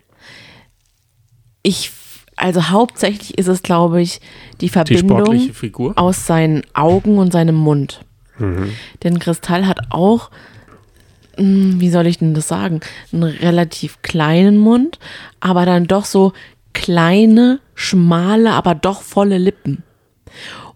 Ich, 1.63 1.91
also 2.37 2.71
hauptsächlich 2.71 3.37
ist 3.39 3.49
es, 3.49 3.63
glaube 3.63 4.01
ich, 4.01 4.21
die 4.61 4.67
Die 4.67 4.69
Verbindung 4.69 5.53
Figur. 5.53 5.93
aus 5.97 6.27
seinen 6.27 6.63
Augen 6.75 7.19
und 7.19 7.33
seinem 7.33 7.57
Mund. 7.57 8.01
Mhm. 8.39 8.73
Denn 9.03 9.19
Kristall 9.19 9.67
hat 9.67 9.79
auch, 9.91 10.31
hm, 11.37 11.81
wie 11.81 11.91
soll 11.91 12.07
ich 12.07 12.19
denn 12.19 12.35
das 12.35 12.49
sagen, 12.49 12.81
einen 13.13 13.25
relativ 13.25 14.03
kleinen 14.03 14.59
Mund, 14.59 14.99
aber 15.41 15.67
dann 15.67 15.87
doch 15.87 16.05
so 16.05 16.33
kleine, 16.73 17.61
schmale, 17.75 18.53
aber 18.53 18.75
doch 18.75 19.03
volle 19.03 19.39
Lippen. 19.39 19.83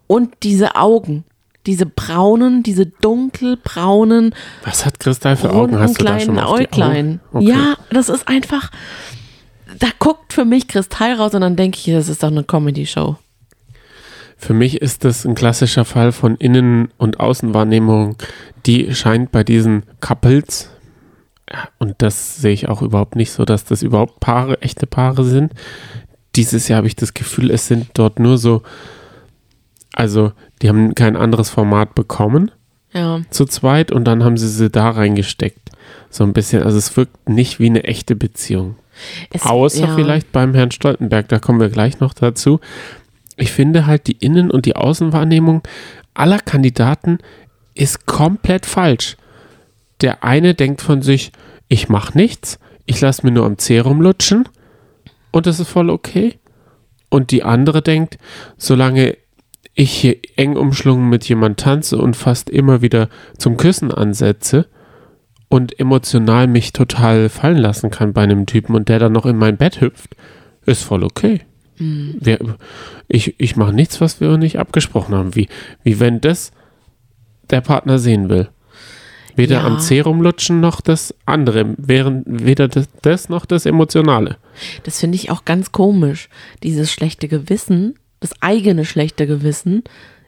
Und 0.07 0.35
diese 0.43 0.77
Augen, 0.77 1.25
diese 1.67 1.87
braunen, 1.87 2.63
diese 2.63 2.87
dunkelbraunen, 2.87 4.35
Was 4.65 4.85
hat 4.85 4.99
Kristall 4.99 5.37
für 5.37 5.53
Augen? 5.53 5.79
Hast 5.79 6.01
du 6.01 6.05
da 6.05 6.19
schon 6.19 6.39
auf 6.39 6.59
Äuglein. 6.59 7.21
Augen? 7.33 7.45
Okay. 7.45 7.49
Ja, 7.51 7.77
das 7.91 8.09
ist 8.09 8.27
einfach, 8.27 8.71
da 9.79 9.89
guckt 9.99 10.33
für 10.33 10.45
mich 10.45 10.69
Kristall 10.69 11.15
raus 11.15 11.35
und 11.35 11.43
dann 11.43 11.57
denke 11.57 11.79
ich, 11.79 11.93
das 11.93 12.09
ist 12.09 12.23
doch 12.23 12.31
eine 12.31 12.45
Comedy-Show. 12.45 13.17
Für 14.37 14.55
mich 14.55 14.83
ist 14.83 15.05
das 15.05 15.25
ein 15.25 15.37
klassischer 15.37 15.85
Fall 15.85 16.11
von 16.11 16.37
Innen- 16.37 16.89
und 16.99 17.21
Außenwahrnehmung, 17.21 18.17
die 18.67 18.93
scheint 18.93 19.31
bei 19.31 19.45
diesen 19.45 19.85
Couples, 20.01 20.69
und 21.79 21.97
das 21.99 22.37
sehe 22.37 22.53
ich 22.53 22.69
auch 22.69 22.83
überhaupt 22.83 23.17
nicht 23.17 23.31
so, 23.31 23.45
dass 23.45 23.65
das 23.65 23.83
überhaupt 23.83 24.21
Paare, 24.21 24.61
echte 24.63 24.87
Paare 24.87 25.25
sind. 25.25 25.53
Dieses 26.35 26.69
Jahr 26.69 26.79
habe 26.79 26.87
ich 26.87 26.97
das 26.97 27.15
Gefühl, 27.15 27.51
es 27.51 27.67
sind 27.67 27.91
dort 27.95 28.19
nur 28.19 28.39
so, 28.39 28.63
also 29.93 30.33
die 30.63 30.69
haben 30.69 30.95
kein 30.95 31.17
anderes 31.17 31.51
Format 31.51 31.95
bekommen 31.95 32.51
Ja, 32.93 33.21
zu 33.31 33.45
zweit 33.47 33.93
und 33.93 34.05
dann 34.05 34.25
haben 34.25 34.37
sie 34.37 34.49
sie 34.49 34.71
da 34.71 34.91
reingesteckt. 34.91 35.71
So 36.09 36.25
ein 36.25 36.33
bisschen, 36.33 36.63
also 36.63 36.79
es 36.79 36.97
wirkt 36.97 37.29
nicht 37.29 37.59
wie 37.59 37.67
eine 37.67 37.85
echte 37.85 38.15
Beziehung. 38.15 38.77
es, 39.31 39.45
Außer 39.45 39.89
ja. 39.89 39.95
vielleicht 39.95 40.31
beim 40.33 40.55
Herrn 40.55 40.71
Stoltenberg, 40.71 41.29
da 41.29 41.39
kommen 41.39 41.61
wir 41.61 41.69
gleich 41.69 42.01
noch 42.01 42.15
dazu. 42.15 42.61
Ich 43.37 43.51
finde 43.51 43.87
halt, 43.87 44.07
die 44.07 44.13
Innen- 44.13 44.51
und 44.51 44.67
die 44.67 44.77
Außenwahrnehmung 44.77 45.63
aller 46.15 46.39
Kandidaten 46.39 47.19
ist 47.75 48.07
komplett 48.07 48.67
falsch. 48.67 49.17
Der 50.03 50.23
eine 50.23 50.55
denkt 50.55 50.83
von 50.83 51.03
sich, 51.03 51.33
ich 51.69 51.89
mache 51.89 52.17
nichts, 52.17 52.59
ich 52.85 53.01
lasse 53.01 53.25
mir 53.25 53.33
nur 53.33 53.47
am 53.47 53.59
Zeh 53.59 53.79
rumlutschen 53.81 54.49
und 55.31 55.47
das 55.47 55.59
ist 55.59 55.69
voll 55.69 55.91
okay. 55.91 56.39
Und 57.09 57.31
die 57.31 57.43
andere 57.43 57.83
denkt, 57.83 58.19
solange 58.57 59.17
ich 59.75 59.91
hier 59.93 60.17
eng 60.37 60.57
umschlungen 60.57 61.09
mit 61.09 61.29
jemand 61.29 61.59
tanze 61.61 61.99
und 61.99 62.17
fast 62.17 62.51
immer 62.51 62.83
wieder 62.83 63.09
zum 63.39 63.57
Küssen 63.57 63.91
ansetze 63.91 64.67
und 65.49 65.79
emotional 65.79 66.47
mich 66.47 66.73
total 66.73 67.29
fallen 67.29 67.59
lassen 67.59 67.91
kann 67.91 68.13
bei 68.13 68.23
einem 68.23 68.47
Typen 68.47 68.75
und 68.75 68.89
der 68.89 68.99
dann 68.99 69.13
noch 69.13 69.27
in 69.27 69.37
mein 69.37 69.57
Bett 69.57 69.81
hüpft, 69.81 70.17
ist 70.67 70.83
voll 70.83 71.05
okay. 71.05 71.41
Wir, 71.79 72.39
ich 73.09 73.35
ich 73.41 73.57
mache 73.57 73.73
nichts, 73.73 74.01
was 74.01 74.21
wir 74.21 74.37
nicht 74.39 74.59
abgesprochen 74.59 75.15
haben. 75.17 75.35
Wie, 75.35 75.49
wie 75.83 75.99
wenn 75.99 76.21
das 76.21 76.53
der 77.51 77.61
Partner 77.61 77.99
sehen 77.99 78.29
will. 78.29 78.49
Weder 79.35 79.61
Ja. 79.61 79.65
am 79.65 79.81
Serum 79.81 80.21
lutschen 80.23 80.61
noch 80.61 80.81
das 80.81 81.15
andere, 81.27 81.75
während 81.79 82.25
weder 82.27 82.69
das, 82.69 82.89
das 83.01 83.29
noch 83.31 83.47
das 83.47 83.67
Emotionale. 83.67 84.37
Das 84.85 85.01
finde 85.01 85.17
ich 85.17 85.31
auch 85.31 85.45
ganz 85.45 85.73
komisch. 85.73 86.29
Dieses 86.63 86.93
schlechte 86.93 87.27
Gewissen, 87.27 87.95
das 88.23 88.31
eigene 88.41 88.85
schlechte 88.85 89.27
Gewissen, 89.27 89.85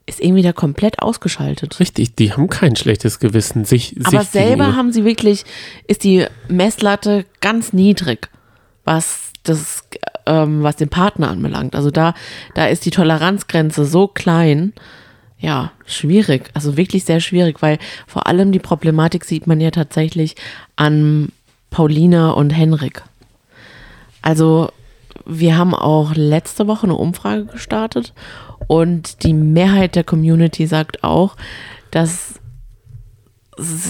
ist 0.07 0.21
irgendwie 0.21 0.43
da 0.43 0.53
komplett 0.53 1.01
ausgeschaltet. 1.01 1.81
Richtig, 1.81 2.15
die 2.15 2.33
haben 2.33 2.49
kein 2.49 2.77
schlechtes 2.77 3.19
Gewissen. 3.21 3.65
Sich, 3.65 3.97
Aber 4.05 4.21
sich 4.21 4.29
selber 4.29 4.49
gegenüber. 4.51 4.77
haben 4.77 4.93
sie 4.93 5.05
wirklich, 5.05 5.45
ist 5.87 6.05
die 6.05 6.27
Messlatte 6.49 7.25
ganz 7.41 7.73
niedrig, 7.73 8.29
was 8.85 9.33
das, 9.45 9.83
ähm, 10.27 10.63
was 10.63 10.77
den 10.77 10.91
Partner 10.91 11.31
anbelangt. 11.31 11.75
Also 11.75 11.91
da, 11.91 12.15
da 12.55 12.67
ist 12.67 12.85
die 12.85 12.91
Toleranzgrenze 12.91 13.87
so 13.87 14.07
klein. 14.07 14.75
Ja, 15.39 15.73
schwierig. 15.87 16.51
Also 16.55 16.77
wirklich 16.77 17.05
sehr 17.05 17.21
schwierig, 17.21 17.63
weil 17.63 17.79
vor 18.07 18.27
allem 18.27 18.53
die 18.53 18.59
Problematik 18.59 19.25
sieht 19.25 19.47
man 19.47 19.61
ja 19.61 19.71
tatsächlich 19.71 20.37
an 20.77 21.31
Paulina 21.71 22.31
und 22.31 22.51
Henrik. 22.51 23.03
Also 24.23 24.71
wir 25.27 25.57
haben 25.57 25.75
auch 25.75 26.15
letzte 26.15 26.67
Woche 26.67 26.85
eine 26.85 26.97
Umfrage 26.97 27.47
gestartet 27.47 28.13
und 28.67 29.23
die 29.23 29.35
Mehrheit 29.35 29.97
der 29.97 30.05
Community 30.05 30.67
sagt 30.67 31.05
auch, 31.05 31.37
dass 31.91 32.41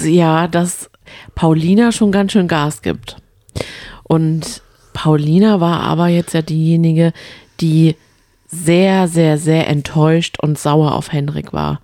ja, 0.04 0.46
dass 0.46 0.90
Paulina 1.34 1.92
schon 1.92 2.12
ganz 2.12 2.32
schön 2.32 2.48
Gas 2.48 2.82
gibt. 2.82 3.16
Und 4.02 4.62
Paulina 4.92 5.60
war 5.60 5.80
aber 5.80 6.08
jetzt 6.08 6.34
ja 6.34 6.42
diejenige, 6.42 7.12
die 7.60 7.96
sehr, 8.46 9.08
sehr, 9.08 9.38
sehr 9.38 9.68
enttäuscht 9.68 10.38
und 10.40 10.58
sauer 10.58 10.94
auf 10.94 11.12
Henrik 11.12 11.52
war. 11.52 11.80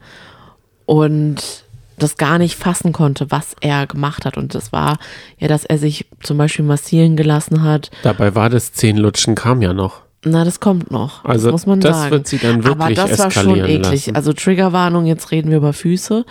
Und 0.86 1.64
das 2.02 2.16
gar 2.16 2.38
nicht 2.38 2.56
fassen 2.56 2.92
konnte, 2.92 3.30
was 3.30 3.54
er 3.60 3.86
gemacht 3.86 4.24
hat. 4.24 4.36
Und 4.36 4.54
das 4.54 4.72
war 4.72 4.98
ja, 5.38 5.48
dass 5.48 5.64
er 5.64 5.78
sich 5.78 6.06
zum 6.22 6.38
Beispiel 6.38 6.64
massieren 6.64 7.16
gelassen 7.16 7.62
hat. 7.62 7.90
Dabei 8.02 8.34
war 8.34 8.50
das 8.50 8.72
Zehnlutschen 8.72 9.34
kam 9.34 9.62
ja 9.62 9.72
noch. 9.72 10.02
Na, 10.24 10.44
das 10.44 10.60
kommt 10.60 10.90
noch. 10.90 11.24
Also 11.24 11.46
das 11.46 11.52
muss 11.52 11.66
man 11.66 11.80
das 11.80 11.96
sagen. 11.96 12.10
wird 12.10 12.26
sie 12.28 12.38
dann 12.38 12.56
Aber 12.66 12.78
wirklich 12.88 12.98
das 12.98 13.18
war 13.18 13.30
schon 13.30 13.56
eklig. 13.56 14.06
lassen. 14.06 14.16
Also 14.16 14.32
Triggerwarnung, 14.34 15.06
jetzt 15.06 15.30
reden 15.30 15.50
wir 15.50 15.56
über 15.56 15.72
Füße. 15.72 16.26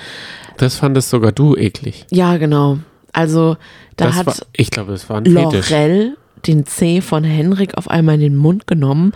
Das 0.57 0.75
fandest 0.75 1.09
sogar 1.09 1.31
du 1.31 1.55
eklig. 1.55 2.05
Ja, 2.11 2.38
genau. 2.38 2.77
Also 3.13 3.57
da 3.95 4.05
das 4.07 4.15
hat 4.15 4.25
war, 4.27 4.35
ich 4.55 4.69
glaube, 4.69 4.93
es 4.93 5.09
war 5.09 5.17
ein. 5.17 5.25
Lorel 5.25 6.15
den 6.45 6.65
Zeh 6.65 7.01
von 7.01 7.23
Henrik 7.23 7.77
auf 7.77 7.89
einmal 7.89 8.15
in 8.15 8.21
den 8.21 8.35
Mund 8.35 8.67
genommen 8.67 9.13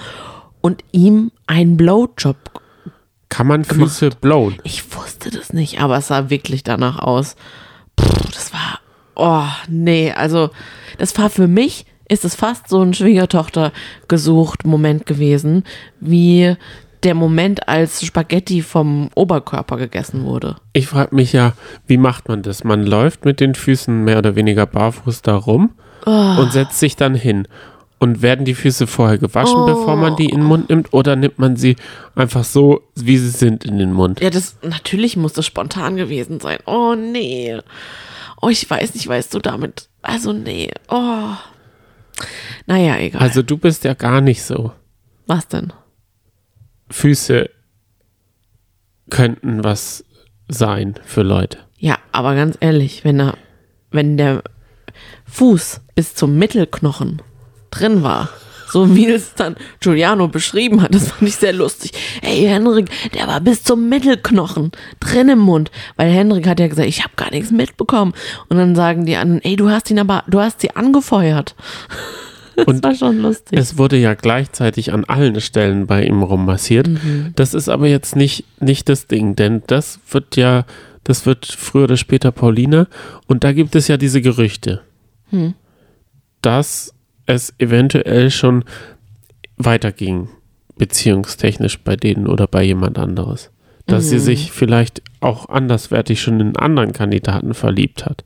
und 0.62 0.84
ihm 0.92 1.32
einen 1.48 1.78
Blowjob. 1.78 2.36
Kann 3.34 3.48
man 3.48 3.66
Füße 3.66 4.12
blowen? 4.22 4.58
Ich 4.64 4.96
wusste 4.96 5.32
das 5.32 5.54
nicht, 5.54 5.82
aber 5.82 5.98
es 5.98 6.08
sah 6.08 6.30
wirklich 6.30 6.64
danach 6.64 7.00
aus. 7.00 7.36
Puh, 7.96 8.06
das 8.34 8.54
war, 8.54 8.80
oh, 9.16 9.48
nee, 9.68 10.12
also 10.12 10.52
das 11.00 11.18
war 11.18 11.30
für 11.30 11.48
mich, 11.48 11.86
ist 12.08 12.26
es 12.26 12.36
fast 12.36 12.70
so 12.70 12.82
ein 12.82 12.94
Schwiegertochter 12.94 13.72
gesucht 14.08 14.66
Moment 14.66 15.06
gewesen, 15.08 15.64
wie 16.00 16.56
der 17.02 17.16
Moment, 17.16 17.68
als 17.68 18.06
Spaghetti 18.06 18.62
vom 18.62 19.10
Oberkörper 19.16 19.78
gegessen 19.78 20.24
wurde. 20.26 20.56
Ich 20.72 20.88
frage 20.88 21.14
mich 21.16 21.34
ja, 21.34 21.54
wie 21.88 21.98
macht 21.98 22.30
man 22.30 22.44
das? 22.44 22.64
Man 22.64 22.86
läuft 22.86 23.26
mit 23.26 23.40
den 23.40 23.56
Füßen 23.56 24.04
mehr 24.06 24.20
oder 24.20 24.36
weniger 24.36 24.66
barfuß 24.66 25.22
da 25.22 25.36
rum 25.36 25.72
Oh. 26.06 26.36
und 26.40 26.52
setzt 26.52 26.80
sich 26.80 26.98
dann 26.98 27.16
hin. 27.16 27.48
Und 28.04 28.22
werden 28.22 28.44
die 28.44 28.54
Füße 28.54 28.86
vorher 28.86 29.18
gewaschen, 29.18 29.62
Oh. 29.62 29.66
bevor 29.66 29.96
man 29.96 30.18
die 30.18 30.26
in 30.26 30.42
den 30.42 30.44
Mund 30.46 30.70
nimmt? 30.70 30.92
Oder 30.92 31.16
nimmt 31.16 31.40
man 31.40 31.56
sie 31.56 31.78
einfach 32.16 32.44
so, 32.44 32.82
wie 32.96 33.18
sie 33.18 33.30
sind, 33.30 33.64
in 33.64 33.78
den 33.78 33.94
Mund? 33.94 34.20
Ja, 34.20 34.30
das 34.30 34.58
natürlich 34.62 35.16
muss 35.16 35.32
das 35.32 35.46
spontan 35.46 35.96
gewesen 35.96 36.42
sein. 36.42 36.58
Oh 36.66 36.96
nee. 36.96 37.58
Oh, 38.42 38.50
ich 38.50 38.70
weiß 38.70 38.94
nicht, 38.96 39.08
weißt 39.08 39.34
du 39.34 39.40
damit. 39.40 39.88
Also 40.02 40.34
nee. 40.34 40.70
Oh. 40.90 41.30
Naja, 42.66 42.98
egal. 42.98 43.22
Also 43.22 43.42
du 43.42 43.56
bist 43.58 43.86
ja 43.86 43.94
gar 43.94 44.20
nicht 44.20 44.44
so. 44.44 44.74
Was 45.26 45.48
denn? 45.48 45.72
Füße 46.90 47.50
könnten 49.10 49.64
was 49.64 50.04
sein 50.50 50.96
für 51.06 51.24
Leute. 51.24 51.60
Ja, 51.78 51.98
aber 52.12 52.36
ganz 52.36 52.58
ehrlich, 52.60 53.06
wenn 53.06 53.22
er, 53.22 53.38
wenn 53.92 54.18
der 54.18 54.44
Fuß 55.26 55.80
bis 55.96 56.16
zum 56.16 56.38
Mittelknochen 56.38 57.22
drin 57.74 58.04
war. 58.04 58.30
So 58.72 58.96
wie 58.96 59.06
es 59.08 59.36
dann 59.36 59.56
Giuliano 59.82 60.28
beschrieben 60.28 60.82
hat. 60.82 60.96
Das 60.96 61.10
fand 61.12 61.30
ich 61.30 61.36
sehr 61.36 61.54
lustig. 61.54 61.92
Ey, 62.24 62.42
Henrik, 62.48 62.90
der 63.14 63.28
war 63.28 63.40
bis 63.40 63.64
zum 63.64 63.88
Mittelknochen 63.88 64.72
drin 65.00 65.30
im 65.30 65.40
Mund. 65.40 65.70
Weil 65.96 66.10
Henrik 66.10 66.48
hat 66.48 66.60
ja 66.60 66.68
gesagt, 66.68 66.88
ich 66.88 67.04
habe 67.04 67.14
gar 67.16 67.30
nichts 67.30 67.52
mitbekommen. 67.52 68.14
Und 68.50 68.58
dann 68.58 68.74
sagen 68.76 69.06
die 69.06 69.16
anderen, 69.16 69.44
ey, 69.44 69.56
du 69.58 69.70
hast 69.70 69.92
ihn 69.92 70.00
aber, 70.00 70.24
du 70.28 70.40
hast 70.40 70.62
sie 70.62 70.76
angefeuert. 70.76 71.56
Das 72.56 72.68
Und 72.68 72.84
war 72.84 72.94
schon 72.94 73.18
lustig. 73.18 73.58
Es 73.58 73.80
wurde 73.80 73.98
ja 73.98 74.14
gleichzeitig 74.14 74.94
an 74.94 75.06
allen 75.06 75.42
Stellen 75.42 75.88
bei 75.88 76.06
ihm 76.06 76.22
rummassiert. 76.22 76.88
Das 77.36 77.56
ist 77.56 77.68
aber 77.68 77.88
jetzt 77.88 78.16
nicht, 78.16 78.46
nicht 78.60 78.90
das 78.90 79.08
Ding, 79.08 79.36
denn 79.36 79.64
das 79.66 80.00
wird 80.12 80.36
ja, 80.36 80.66
das 81.04 81.26
wird 81.26 81.48
früher 81.48 81.86
oder 81.86 81.98
später 81.98 82.32
Paulina. 82.32 82.86
Und 83.26 83.44
da 83.44 83.54
gibt 83.54 83.74
es 83.76 83.88
ja 83.88 83.98
diese 83.98 84.22
Gerüchte, 84.22 84.82
Hm. 85.32 85.56
dass 86.44 86.94
es 87.26 87.54
eventuell 87.58 88.32
schon 88.32 88.64
weiterging, 89.58 90.30
beziehungstechnisch 90.78 91.80
bei 91.80 91.96
denen 91.96 92.28
oder 92.28 92.48
bei 92.48 92.64
jemand 92.64 92.98
anderes. 92.98 93.52
Dass 93.86 94.10
sie 94.10 94.20
sich 94.20 94.52
vielleicht 94.52 95.02
auch 95.20 95.50
anderswertig 95.50 96.22
schon 96.22 96.40
in 96.40 96.56
anderen 96.56 96.94
Kandidaten 96.94 97.54
verliebt 97.54 98.06
hat. 98.06 98.24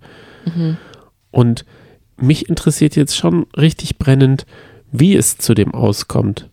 Und 1.32 1.66
mich 2.18 2.48
interessiert 2.50 2.96
jetzt 2.96 3.18
schon 3.18 3.48
richtig 3.58 3.98
brennend, 3.98 4.46
wie 4.92 5.16
es 5.16 5.38
zu 5.38 5.54
dem 5.54 5.74
auskommt. 5.74 6.50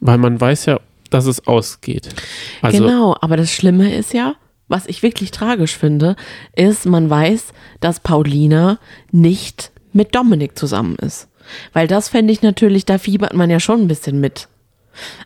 Weil 0.00 0.18
man 0.18 0.40
weiß 0.40 0.66
ja, 0.66 0.80
dass 1.10 1.26
es 1.26 1.46
ausgeht. 1.46 2.08
Also, 2.62 2.84
genau, 2.84 3.16
aber 3.20 3.36
das 3.36 3.52
Schlimme 3.52 3.94
ist 3.94 4.12
ja, 4.12 4.34
was 4.68 4.86
ich 4.86 5.02
wirklich 5.02 5.30
tragisch 5.30 5.76
finde, 5.76 6.16
ist, 6.54 6.86
man 6.86 7.08
weiß, 7.10 7.52
dass 7.80 8.00
Paulina 8.00 8.78
nicht 9.10 9.72
mit 9.92 10.14
Dominik 10.14 10.58
zusammen 10.58 10.96
ist. 10.96 11.28
Weil 11.72 11.86
das 11.86 12.08
fände 12.08 12.32
ich 12.32 12.42
natürlich, 12.42 12.84
da 12.84 12.98
fiebert 12.98 13.34
man 13.34 13.50
ja 13.50 13.60
schon 13.60 13.82
ein 13.82 13.88
bisschen 13.88 14.20
mit. 14.20 14.48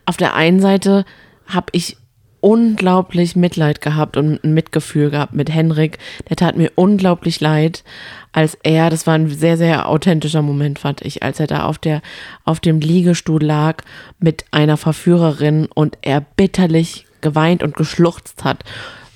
Auf 0.06 0.16
der 0.16 0.34
einen 0.34 0.60
Seite 0.60 1.04
habe 1.46 1.66
ich 1.72 1.96
unglaublich 2.42 3.36
Mitleid 3.36 3.80
gehabt 3.80 4.16
und 4.16 4.42
ein 4.42 4.52
Mitgefühl 4.52 5.10
gehabt 5.10 5.32
mit 5.32 5.48
Henrik. 5.48 5.98
Der 6.28 6.36
tat 6.36 6.56
mir 6.56 6.72
unglaublich 6.74 7.40
leid, 7.40 7.84
als 8.32 8.58
er, 8.62 8.90
das 8.90 9.06
war 9.06 9.14
ein 9.14 9.28
sehr, 9.30 9.56
sehr 9.56 9.88
authentischer 9.88 10.42
Moment, 10.42 10.80
fand 10.80 11.02
ich, 11.02 11.22
als 11.22 11.38
er 11.38 11.46
da 11.46 11.64
auf 11.64 11.78
der, 11.78 12.02
auf 12.44 12.58
dem 12.58 12.80
Liegestuhl 12.80 13.42
lag 13.42 13.82
mit 14.18 14.44
einer 14.50 14.76
Verführerin 14.76 15.68
und 15.72 15.98
er 16.02 16.20
bitterlich 16.20 17.06
geweint 17.20 17.62
und 17.62 17.76
geschluchzt 17.76 18.42
hat. 18.42 18.64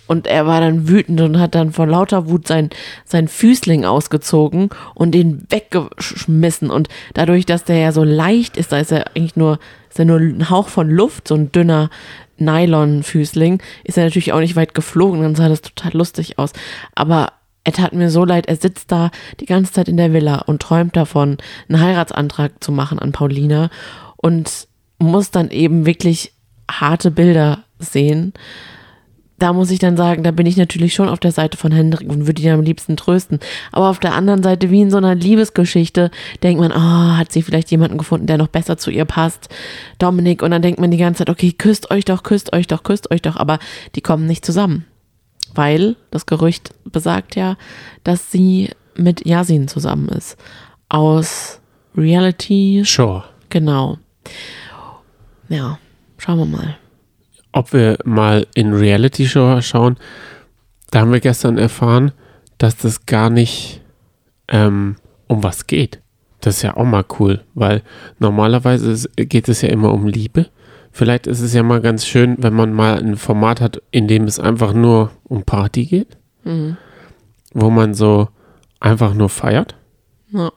Und 0.06 0.26
er 0.26 0.46
war 0.46 0.60
dann 0.60 0.88
wütend 0.88 1.20
und 1.20 1.38
hat 1.38 1.54
dann 1.54 1.72
vor 1.72 1.86
lauter 1.86 2.28
Wut 2.28 2.46
sein, 2.46 2.70
sein 3.04 3.28
Füßling 3.28 3.84
ausgezogen 3.84 4.70
und 4.94 5.12
den 5.12 5.46
weggeschmissen. 5.50 6.70
Und 6.70 6.88
dadurch, 7.14 7.46
dass 7.46 7.64
der 7.64 7.78
ja 7.78 7.92
so 7.92 8.04
leicht 8.04 8.56
ist, 8.56 8.72
da 8.72 8.78
ist 8.78 8.92
er 8.92 9.08
eigentlich 9.16 9.36
nur, 9.36 9.58
ist 9.90 9.98
er 9.98 10.04
nur 10.04 10.18
ein 10.18 10.50
Hauch 10.50 10.68
von 10.68 10.88
Luft, 10.88 11.28
so 11.28 11.34
ein 11.34 11.50
dünner 11.50 11.90
Nylon-Füßling, 12.38 13.62
ist 13.84 13.98
er 13.98 14.04
natürlich 14.04 14.32
auch 14.32 14.40
nicht 14.40 14.56
weit 14.56 14.74
geflogen. 14.74 15.22
Dann 15.22 15.34
sah 15.34 15.48
das 15.48 15.62
total 15.62 15.92
lustig 15.92 16.38
aus. 16.38 16.52
Aber 16.94 17.32
er 17.64 17.72
tat 17.72 17.92
mir 17.92 18.10
so 18.10 18.24
leid, 18.24 18.46
er 18.46 18.56
sitzt 18.56 18.92
da 18.92 19.10
die 19.40 19.46
ganze 19.46 19.72
Zeit 19.72 19.88
in 19.88 19.96
der 19.96 20.12
Villa 20.12 20.38
und 20.46 20.62
träumt 20.62 20.94
davon, 20.94 21.38
einen 21.68 21.80
Heiratsantrag 21.80 22.62
zu 22.62 22.70
machen 22.70 23.00
an 23.00 23.10
Paulina 23.10 23.70
und 24.16 24.68
muss 24.98 25.32
dann 25.32 25.50
eben 25.50 25.84
wirklich 25.84 26.32
harte 26.70 27.10
Bilder 27.10 27.64
sehen 27.78 28.32
da 29.38 29.52
muss 29.52 29.70
ich 29.70 29.78
dann 29.78 29.96
sagen, 29.96 30.22
da 30.22 30.30
bin 30.30 30.46
ich 30.46 30.56
natürlich 30.56 30.94
schon 30.94 31.08
auf 31.08 31.20
der 31.20 31.32
Seite 31.32 31.56
von 31.58 31.72
Hendrik 31.72 32.08
und 32.08 32.26
würde 32.26 32.40
ihn 32.40 32.50
am 32.50 32.62
liebsten 32.62 32.96
trösten. 32.96 33.38
Aber 33.70 33.90
auf 33.90 33.98
der 33.98 34.14
anderen 34.14 34.42
Seite, 34.42 34.70
wie 34.70 34.80
in 34.80 34.90
so 34.90 34.96
einer 34.96 35.14
Liebesgeschichte, 35.14 36.10
denkt 36.42 36.60
man, 36.60 36.72
oh, 36.72 37.16
hat 37.18 37.32
sie 37.32 37.42
vielleicht 37.42 37.70
jemanden 37.70 37.98
gefunden, 37.98 38.26
der 38.26 38.38
noch 38.38 38.48
besser 38.48 38.78
zu 38.78 38.90
ihr 38.90 39.04
passt, 39.04 39.48
Dominik. 39.98 40.42
Und 40.42 40.52
dann 40.52 40.62
denkt 40.62 40.80
man 40.80 40.90
die 40.90 40.96
ganze 40.96 41.18
Zeit, 41.18 41.30
okay, 41.30 41.52
küsst 41.52 41.90
euch 41.90 42.04
doch, 42.04 42.22
küsst 42.22 42.52
euch 42.54 42.66
doch, 42.66 42.82
küsst 42.82 43.10
euch 43.10 43.22
doch. 43.22 43.36
Aber 43.36 43.58
die 43.94 44.00
kommen 44.00 44.26
nicht 44.26 44.44
zusammen. 44.44 44.86
Weil 45.54 45.96
das 46.10 46.26
Gerücht 46.26 46.74
besagt 46.84 47.36
ja, 47.36 47.56
dass 48.04 48.32
sie 48.32 48.70
mit 48.94 49.26
Yasin 49.26 49.68
zusammen 49.68 50.08
ist. 50.08 50.36
Aus 50.88 51.60
Reality, 51.96 52.82
sure. 52.84 53.24
genau. 53.48 53.98
Ja, 55.48 55.78
schauen 56.18 56.38
wir 56.38 56.46
mal. 56.46 56.78
Ob 57.56 57.72
wir 57.72 57.96
mal 58.04 58.46
in 58.54 58.74
Reality 58.74 59.26
Show 59.26 59.62
schauen, 59.62 59.96
da 60.90 61.00
haben 61.00 61.10
wir 61.10 61.20
gestern 61.20 61.56
erfahren, 61.56 62.12
dass 62.58 62.76
das 62.76 63.06
gar 63.06 63.30
nicht 63.30 63.80
ähm, 64.48 64.96
um 65.26 65.42
was 65.42 65.66
geht. 65.66 66.02
Das 66.42 66.56
ist 66.58 66.62
ja 66.62 66.76
auch 66.76 66.84
mal 66.84 67.06
cool, 67.18 67.42
weil 67.54 67.80
normalerweise 68.18 69.08
geht 69.16 69.48
es 69.48 69.62
ja 69.62 69.70
immer 69.70 69.94
um 69.94 70.06
Liebe. 70.06 70.48
Vielleicht 70.92 71.26
ist 71.26 71.40
es 71.40 71.54
ja 71.54 71.62
mal 71.62 71.80
ganz 71.80 72.04
schön, 72.04 72.36
wenn 72.40 72.52
man 72.52 72.74
mal 72.74 72.98
ein 72.98 73.16
Format 73.16 73.62
hat, 73.62 73.80
in 73.90 74.06
dem 74.06 74.24
es 74.24 74.38
einfach 74.38 74.74
nur 74.74 75.10
um 75.24 75.42
Party 75.42 75.86
geht, 75.86 76.18
Mhm. 76.44 76.76
wo 77.54 77.70
man 77.70 77.94
so 77.94 78.28
einfach 78.80 79.14
nur 79.14 79.30
feiert. 79.30 79.76
Ja. 80.30 80.52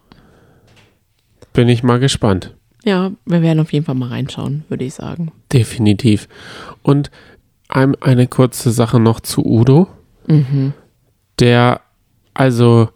Bin 1.53 1.69
ich 1.69 1.81
mal 1.81 1.99
gespannt. 2.01 2.55
Ja, 2.89 3.11
wir 3.27 3.43
werden 3.43 3.59
auf 3.59 3.71
jeden 3.71 3.85
Fall 3.85 3.93
mal 3.93 4.09
reinschauen, 4.09 4.63
würde 4.67 4.83
ich 4.83 4.95
sagen. 4.95 5.31
Definitiv. 5.53 6.27
Und 6.81 7.11
ein, 7.67 7.93
eine 8.01 8.25
kurze 8.25 8.71
Sache 8.71 8.99
noch 8.99 9.19
zu 9.19 9.45
Udo. 9.45 9.87
Mhm. 10.25 10.73
Der, 11.37 11.81
also, 12.33 12.89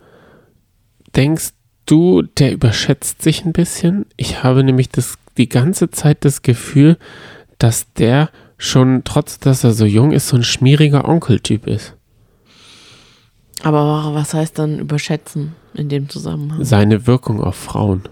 denkst 1.15 1.51
du, 1.85 2.23
der 2.23 2.53
überschätzt 2.53 3.21
sich 3.21 3.45
ein 3.45 3.53
bisschen? 3.53 4.07
Ich 4.17 4.41
habe 4.41 4.63
nämlich 4.63 4.89
das, 4.89 5.19
die 5.37 5.47
ganze 5.47 5.91
Zeit 5.91 6.25
das 6.25 6.41
Gefühl, 6.41 6.97
dass 7.59 7.93
der 7.93 8.31
schon, 8.57 9.03
trotz 9.03 9.37
dass 9.37 9.63
er 9.63 9.73
so 9.73 9.85
jung 9.85 10.11
ist, 10.11 10.27
so 10.27 10.37
ein 10.37 10.43
schmieriger 10.43 11.07
Onkeltyp 11.07 11.67
ist. 11.67 11.95
Aber 13.61 14.15
was 14.15 14.33
heißt 14.33 14.57
dann 14.57 14.79
überschätzen 14.79 15.53
in 15.75 15.87
dem 15.87 16.09
Zusammenhang? 16.09 16.63
Seine 16.63 17.05
Wirkung 17.05 17.41
auf 17.43 17.55
Frauen. 17.55 18.09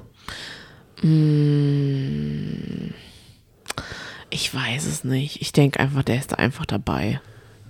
Ich 4.29 4.53
weiß 4.53 4.85
es 4.85 5.03
nicht. 5.03 5.41
Ich 5.41 5.51
denke 5.51 5.79
einfach, 5.79 6.03
der 6.03 6.17
ist 6.17 6.31
da 6.31 6.35
einfach 6.37 6.65
dabei. 6.65 7.19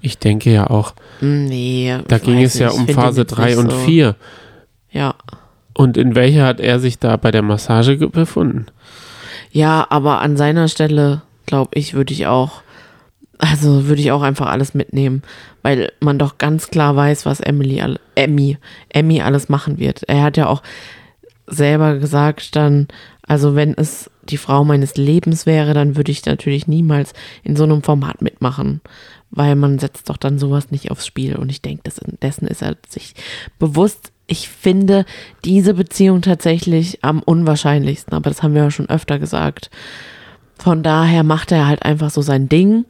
Ich 0.02 0.18
denke 0.18 0.52
ja 0.52 0.68
auch, 0.70 0.94
Nee. 1.22 1.98
da 2.08 2.18
ging 2.18 2.42
es 2.42 2.58
ja 2.58 2.70
um 2.70 2.88
Phase 2.88 3.22
jetzt 3.22 3.32
3 3.32 3.48
nicht 3.50 3.58
und 3.58 3.72
so. 3.72 3.78
4. 3.80 4.16
Ja. 4.92 5.16
Und 5.74 5.98
in 5.98 6.16
welcher 6.16 6.46
hat 6.46 6.60
er 6.60 6.80
sich 6.80 7.00
da 7.00 7.18
bei 7.18 7.32
der 7.32 7.42
Massage 7.44 7.98
ge- 7.98 8.10
befunden? 8.10 8.66
Ja, 9.52 9.86
aber 9.90 10.22
an 10.22 10.38
seiner 10.38 10.68
Stelle, 10.68 11.22
glaube 11.46 11.72
ich, 11.76 11.94
würde 11.94 12.14
ich 12.14 12.28
auch, 12.28 12.62
also 13.38 13.88
würde 13.88 14.02
ich 14.02 14.12
auch 14.12 14.22
einfach 14.22 14.48
alles 14.48 14.74
mitnehmen, 14.74 15.22
weil 15.62 15.92
man 16.00 16.18
doch 16.20 16.38
ganz 16.38 16.70
klar 16.70 16.96
weiß, 16.96 17.26
was 17.26 17.40
Emily, 17.40 17.82
Emmy, 18.16 18.58
Emmy 18.90 19.22
alles 19.22 19.50
machen 19.50 19.78
wird. 19.78 20.04
Er 20.08 20.24
hat 20.24 20.38
ja 20.38 20.48
auch 20.48 20.62
selber 21.48 21.98
gesagt 21.98 22.56
dann, 22.56 22.88
also 23.32 23.56
wenn 23.56 23.74
es 23.78 24.12
die 24.24 24.36
Frau 24.36 24.66
meines 24.66 24.98
Lebens 24.98 25.46
wäre, 25.46 25.74
dann 25.74 25.96
würde 25.96 26.12
ich 26.12 26.26
natürlich 26.26 26.68
niemals 26.68 27.14
in 27.44 27.56
so 27.56 27.64
einem 27.64 27.82
Format 27.82 28.22
mitmachen, 28.22 28.82
weil 29.30 29.56
man 29.56 29.80
setzt 29.80 30.10
doch 30.10 30.18
dann 30.18 30.38
sowas 30.38 30.70
nicht 30.70 30.92
aufs 30.92 31.08
Spiel 31.08 31.38
und 31.38 31.50
ich 31.50 31.62
denke, 31.62 31.90
dessen 32.22 32.48
ist 32.48 32.62
er 32.62 32.76
sich 32.90 33.14
bewusst. 33.58 34.12
Ich 34.28 34.50
finde 34.50 35.06
diese 35.46 35.76
Beziehung 35.76 36.22
tatsächlich 36.22 37.06
am 37.06 37.24
unwahrscheinlichsten, 37.24 38.14
aber 38.14 38.30
das 38.30 38.44
haben 38.44 38.54
wir 38.54 38.64
ja 38.64 38.72
schon 38.72 38.90
öfter 38.90 39.18
gesagt. 39.18 39.70
Von 40.60 40.84
daher 40.84 41.24
macht 41.24 41.54
er 41.54 41.68
halt 41.68 41.84
einfach 41.84 42.10
so 42.10 42.22
sein 42.22 42.50
Ding 42.50 42.84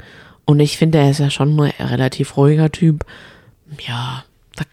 und 0.46 0.60
ich 0.60 0.76
finde, 0.76 0.98
er 0.98 1.12
ist 1.12 1.20
ja 1.20 1.30
schon 1.30 1.56
ein 1.56 1.72
relativ 1.86 2.36
ruhiger 2.36 2.72
Typ. 2.72 3.06
Ja, 3.88 4.24
da, 4.56 4.64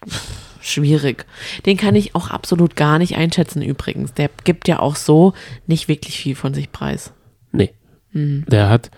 schwierig. 0.61 1.27
Den 1.67 1.77
kann 1.77 1.95
ich 1.95 2.15
auch 2.15 2.31
absolut 2.31 2.77
gar 2.77 2.99
nicht 2.99 3.17
einschätzen 3.17 3.63
übrigens. 3.63 4.15
Der 4.15 4.31
gibt 4.45 4.69
ja 4.69 4.79
auch 4.79 4.97
so 4.97 5.35
nicht 5.67 5.89
wirklich 5.89 6.19
viel 6.19 6.35
von 6.35 6.55
sich 6.55 6.73
preis. 6.73 7.13
Nee. 7.53 7.71
Mhm. 8.13 8.45
Der 8.49 8.69
hat, 8.69 8.91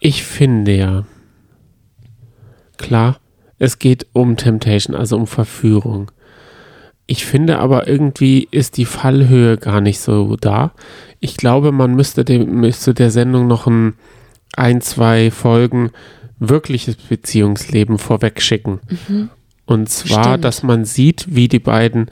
ich 0.00 0.24
finde 0.24 0.76
ja, 0.76 1.04
klar, 2.76 3.18
es 3.58 3.78
geht 3.78 4.06
um 4.12 4.36
Temptation, 4.36 4.96
also 4.96 5.16
um 5.16 5.26
Verführung. 5.26 6.10
Ich 7.06 7.26
finde 7.26 7.58
aber 7.58 7.86
irgendwie 7.86 8.48
ist 8.50 8.76
die 8.76 8.86
Fallhöhe 8.86 9.58
gar 9.58 9.80
nicht 9.80 10.00
so 10.00 10.36
da. 10.36 10.72
Ich 11.20 11.36
glaube, 11.36 11.70
man 11.70 11.94
müsste, 11.94 12.24
dem, 12.24 12.60
müsste 12.60 12.94
der 12.94 13.10
Sendung 13.10 13.46
noch 13.46 13.66
ein, 13.66 13.94
ein, 14.56 14.80
zwei 14.80 15.30
Folgen 15.30 15.90
wirkliches 16.38 16.96
Beziehungsleben 16.96 17.98
vorweg 17.98 18.40
schicken. 18.40 18.80
Und 19.66 19.88
zwar, 19.88 20.24
Stimmt. 20.24 20.44
dass 20.44 20.62
man 20.62 20.84
sieht, 20.84 21.26
wie 21.34 21.48
die 21.48 21.58
beiden 21.58 22.10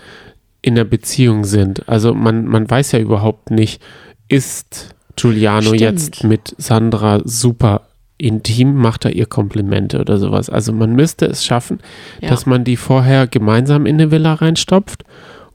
in 0.63 0.75
der 0.75 0.85
Beziehung 0.85 1.45
sind. 1.45 1.89
Also 1.89 2.15
man, 2.15 2.47
man 2.47 2.71
weiß 2.71 2.93
ja 2.93 2.99
überhaupt 2.99 3.51
nicht, 3.51 3.83
ist 4.29 4.95
Giuliano 5.17 5.69
Stimmt. 5.75 5.81
jetzt 5.81 6.25
mit 6.25 6.55
Sandra 6.57 7.21
super 7.25 7.83
intim, 8.17 8.77
macht 8.77 9.05
er 9.05 9.15
ihr 9.15 9.27
Komplimente 9.27 10.01
oder 10.01 10.17
sowas. 10.19 10.49
Also 10.49 10.73
man 10.73 10.95
müsste 10.95 11.27
es 11.27 11.45
schaffen, 11.45 11.81
Ja. 12.21 12.29
dass 12.31 12.47
man 12.47 12.63
die 12.65 12.77
vorher 12.77 13.27
gemeinsam 13.27 13.85
in 13.85 13.97
eine 13.97 14.11
Villa 14.13 14.35
reinstopft 14.35 15.05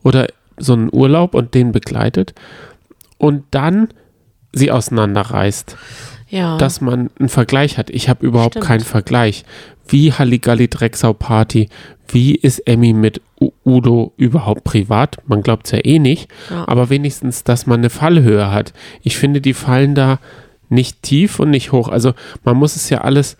oder 0.04 0.26
so 0.58 0.74
einen 0.74 0.90
Urlaub 0.92 1.34
und 1.34 1.54
den 1.54 1.72
begleitet 1.72 2.34
und 3.16 3.44
dann 3.52 3.88
sie 4.52 4.70
auseinanderreißt, 4.70 5.76
Ja. 6.30 6.58
dass 6.58 6.80
man 6.80 7.10
einen 7.18 7.28
Vergleich 7.28 7.78
hat. 7.78 7.90
Ich 7.90 8.08
habe 8.08 8.26
überhaupt 8.26 8.54
Stimmt. 8.54 8.66
keinen 8.66 8.80
Vergleich. 8.80 9.44
Wie 9.88 10.12
Halligalli 10.12 10.68
Drecksau 10.68 11.12
Party? 11.14 11.68
Wie 12.08 12.34
ist 12.34 12.60
Emmy 12.66 12.92
mit 12.92 13.20
Udo 13.64 14.12
überhaupt 14.16 14.64
privat? 14.64 15.16
Man 15.26 15.42
glaubt 15.42 15.66
es 15.66 15.72
ja 15.72 15.78
eh 15.84 15.98
nicht, 15.98 16.28
Ja. 16.50 16.66
aber 16.68 16.90
wenigstens, 16.90 17.44
dass 17.44 17.66
man 17.66 17.80
eine 17.80 17.90
Fallhöhe 17.90 18.50
hat. 18.50 18.72
Ich 19.02 19.16
finde, 19.16 19.40
die 19.40 19.54
fallen 19.54 19.94
da 19.94 20.18
nicht 20.68 21.02
tief 21.02 21.38
und 21.40 21.50
nicht 21.50 21.72
hoch. 21.72 21.88
Also 21.88 22.12
man 22.44 22.56
muss 22.56 22.76
es 22.76 22.90
ja 22.90 23.02
alles 23.02 23.36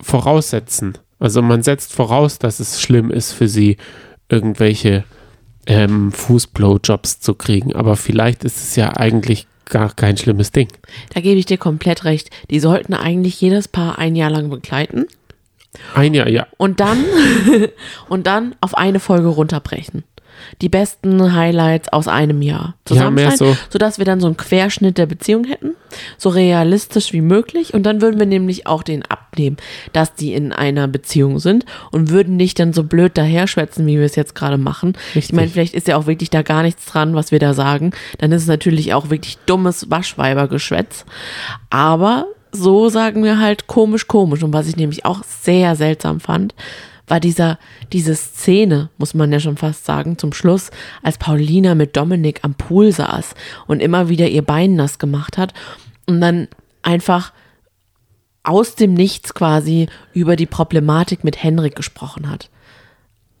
voraussetzen. 0.00 0.98
Also 1.18 1.42
man 1.42 1.62
setzt 1.62 1.92
voraus, 1.92 2.38
dass 2.38 2.60
es 2.60 2.80
schlimm 2.80 3.10
ist 3.10 3.32
für 3.32 3.48
sie, 3.48 3.76
irgendwelche 4.28 5.04
ähm, 5.66 6.12
Fußblowjobs 6.12 7.20
zu 7.20 7.34
kriegen. 7.34 7.74
Aber 7.74 7.96
vielleicht 7.96 8.44
ist 8.44 8.56
es 8.62 8.76
ja 8.76 8.96
eigentlich 8.96 9.46
gar 9.70 9.94
kein 9.94 10.16
schlimmes 10.16 10.52
Ding. 10.52 10.68
Da 11.14 11.20
gebe 11.20 11.38
ich 11.38 11.46
dir 11.46 11.58
komplett 11.58 12.04
recht. 12.04 12.30
Die 12.50 12.60
sollten 12.60 12.94
eigentlich 12.94 13.40
jedes 13.40 13.68
Paar 13.68 13.98
ein 13.98 14.16
Jahr 14.16 14.30
lang 14.30 14.50
begleiten 14.50 15.06
Ein 15.94 16.14
Jahr, 16.14 16.28
ja. 16.28 16.46
und 16.58 16.80
dann 16.80 17.04
und 18.08 18.26
dann 18.26 18.54
auf 18.60 18.76
eine 18.76 19.00
Folge 19.00 19.28
runterbrechen. 19.28 20.04
Die 20.60 20.68
besten 20.68 21.34
Highlights 21.34 21.88
aus 21.92 22.08
einem 22.08 22.42
Jahr 22.42 22.74
Ja, 22.88 23.10
mehr 23.10 23.30
zusammenstellen, 23.30 23.54
so. 23.54 23.56
sodass 23.70 23.98
wir 23.98 24.04
dann 24.04 24.20
so 24.20 24.26
einen 24.26 24.36
Querschnitt 24.36 24.98
der 24.98 25.06
Beziehung 25.06 25.44
hätten, 25.44 25.72
so 26.18 26.28
realistisch 26.28 27.12
wie 27.12 27.20
möglich. 27.20 27.74
Und 27.74 27.84
dann 27.84 28.00
würden 28.00 28.18
wir 28.18 28.26
nämlich 28.26 28.66
auch 28.66 28.82
den 28.82 29.04
abnehmen, 29.04 29.56
dass 29.92 30.14
die 30.14 30.32
in 30.32 30.52
einer 30.52 30.88
Beziehung 30.88 31.38
sind 31.38 31.64
und 31.90 32.10
würden 32.10 32.36
nicht 32.36 32.58
dann 32.58 32.72
so 32.72 32.84
blöd 32.84 33.16
daherschwätzen, 33.16 33.86
wie 33.86 33.98
wir 33.98 34.06
es 34.06 34.16
jetzt 34.16 34.34
gerade 34.34 34.58
machen. 34.58 34.94
Ich 35.10 35.16
Richtig. 35.16 35.36
meine, 35.36 35.48
vielleicht 35.48 35.74
ist 35.74 35.88
ja 35.88 35.96
auch 35.96 36.06
wirklich 36.06 36.30
da 36.30 36.42
gar 36.42 36.62
nichts 36.62 36.86
dran, 36.86 37.14
was 37.14 37.32
wir 37.32 37.38
da 37.38 37.54
sagen. 37.54 37.92
Dann 38.18 38.32
ist 38.32 38.42
es 38.42 38.48
natürlich 38.48 38.94
auch 38.94 39.10
wirklich 39.10 39.38
dummes 39.46 39.90
Waschweibergeschwätz. 39.90 41.04
Aber 41.70 42.26
so 42.52 42.88
sagen 42.88 43.22
wir 43.22 43.38
halt 43.38 43.66
komisch, 43.66 44.06
komisch. 44.06 44.42
Und 44.42 44.52
was 44.52 44.68
ich 44.68 44.76
nämlich 44.76 45.04
auch 45.04 45.22
sehr 45.24 45.76
seltsam 45.76 46.20
fand, 46.20 46.54
war 47.10 47.20
dieser, 47.20 47.58
diese 47.92 48.14
Szene, 48.14 48.90
muss 48.96 49.14
man 49.14 49.32
ja 49.32 49.40
schon 49.40 49.56
fast 49.56 49.84
sagen, 49.84 50.16
zum 50.18 50.32
Schluss, 50.32 50.70
als 51.02 51.18
Paulina 51.18 51.74
mit 51.74 51.96
Dominik 51.96 52.40
am 52.42 52.54
Pool 52.54 52.92
saß 52.92 53.34
und 53.66 53.80
immer 53.80 54.08
wieder 54.08 54.28
ihr 54.28 54.42
Bein 54.42 54.74
nass 54.74 54.98
gemacht 54.98 55.36
hat 55.36 55.52
und 56.06 56.20
dann 56.20 56.48
einfach 56.82 57.32
aus 58.42 58.74
dem 58.74 58.94
Nichts 58.94 59.34
quasi 59.34 59.88
über 60.12 60.36
die 60.36 60.46
Problematik 60.46 61.24
mit 61.24 61.42
Henrik 61.42 61.76
gesprochen 61.76 62.30
hat. 62.30 62.48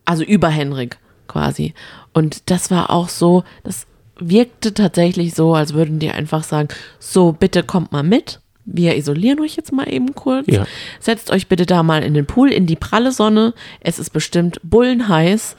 Also 0.04 0.24
über 0.24 0.48
Henrik 0.48 0.98
quasi. 1.26 1.74
Und 2.12 2.50
das 2.50 2.70
war 2.70 2.90
auch 2.90 3.08
so, 3.08 3.44
das 3.62 3.86
wirkte 4.18 4.74
tatsächlich 4.74 5.34
so, 5.34 5.54
als 5.54 5.72
würden 5.72 5.98
die 5.98 6.10
einfach 6.10 6.42
sagen, 6.42 6.68
so 6.98 7.32
bitte 7.32 7.62
kommt 7.62 7.92
mal 7.92 8.02
mit. 8.02 8.40
Wir 8.64 8.96
isolieren 8.96 9.40
euch 9.40 9.56
jetzt 9.56 9.72
mal 9.72 9.92
eben 9.92 10.14
kurz. 10.14 10.46
Ja. 10.48 10.66
Setzt 11.00 11.30
euch 11.30 11.48
bitte 11.48 11.66
da 11.66 11.82
mal 11.82 12.02
in 12.02 12.14
den 12.14 12.26
Pool, 12.26 12.52
in 12.52 12.66
die 12.66 12.76
pralle 12.76 13.12
Sonne. 13.12 13.54
Es 13.80 13.98
ist 13.98 14.10
bestimmt 14.10 14.60
bullenheiß. 14.62 15.56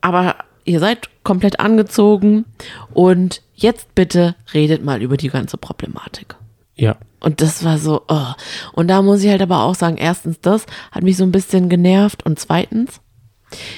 Aber 0.00 0.36
ihr 0.64 0.80
seid 0.80 1.08
komplett 1.24 1.60
angezogen. 1.60 2.44
Und 2.92 3.42
jetzt 3.54 3.94
bitte 3.94 4.34
redet 4.52 4.84
mal 4.84 5.02
über 5.02 5.16
die 5.16 5.28
ganze 5.28 5.56
Problematik. 5.56 6.36
Ja. 6.74 6.96
Und 7.20 7.40
das 7.40 7.64
war 7.64 7.78
so, 7.78 8.02
oh. 8.08 8.32
Und 8.72 8.88
da 8.88 9.02
muss 9.02 9.22
ich 9.22 9.30
halt 9.30 9.42
aber 9.42 9.64
auch 9.64 9.74
sagen, 9.74 9.96
erstens, 9.96 10.40
das 10.40 10.66
hat 10.92 11.02
mich 11.02 11.16
so 11.16 11.24
ein 11.24 11.32
bisschen 11.32 11.68
genervt. 11.68 12.24
Und 12.24 12.38
zweitens, 12.38 13.00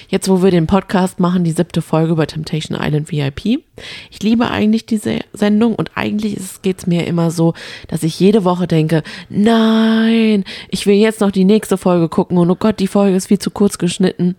jetzt 0.09 0.29
wo 0.29 0.43
wir 0.43 0.51
den 0.51 0.67
Podcast 0.67 1.21
machen, 1.21 1.45
die 1.45 1.53
siebte 1.53 1.83
Folge 1.83 2.13
über 2.13 2.27
Temptation 2.27 2.79
Island 2.81 3.11
VIP. 3.11 3.65
Ich 4.11 4.23
liebe 4.23 4.51
eigentlich 4.51 4.87
diese 4.87 5.21
Sendung 5.33 5.75
und 5.75 5.93
eigentlich 5.95 6.37
geht 6.63 6.79
es 6.79 6.87
mir 6.87 7.07
immer 7.07 7.31
so, 7.31 7.55
dass 7.89 8.03
ich 8.03 8.19
jede 8.19 8.45
Woche 8.45 8.67
denke, 8.67 9.03
nein, 9.29 10.45
ich 10.71 10.87
will 10.87 10.97
jetzt 10.97 11.21
noch 11.21 11.31
die 11.31 11.45
nächste 11.45 11.77
Folge 11.77 12.09
gucken 12.09 12.39
und 12.39 12.51
oh 12.51 12.57
Gott, 12.57 12.81
die 12.81 12.87
Folge 12.87 13.17
ist 13.17 13.29
viel 13.29 13.39
zu 13.39 13.51
kurz 13.51 13.79
geschnitten. 13.79 14.37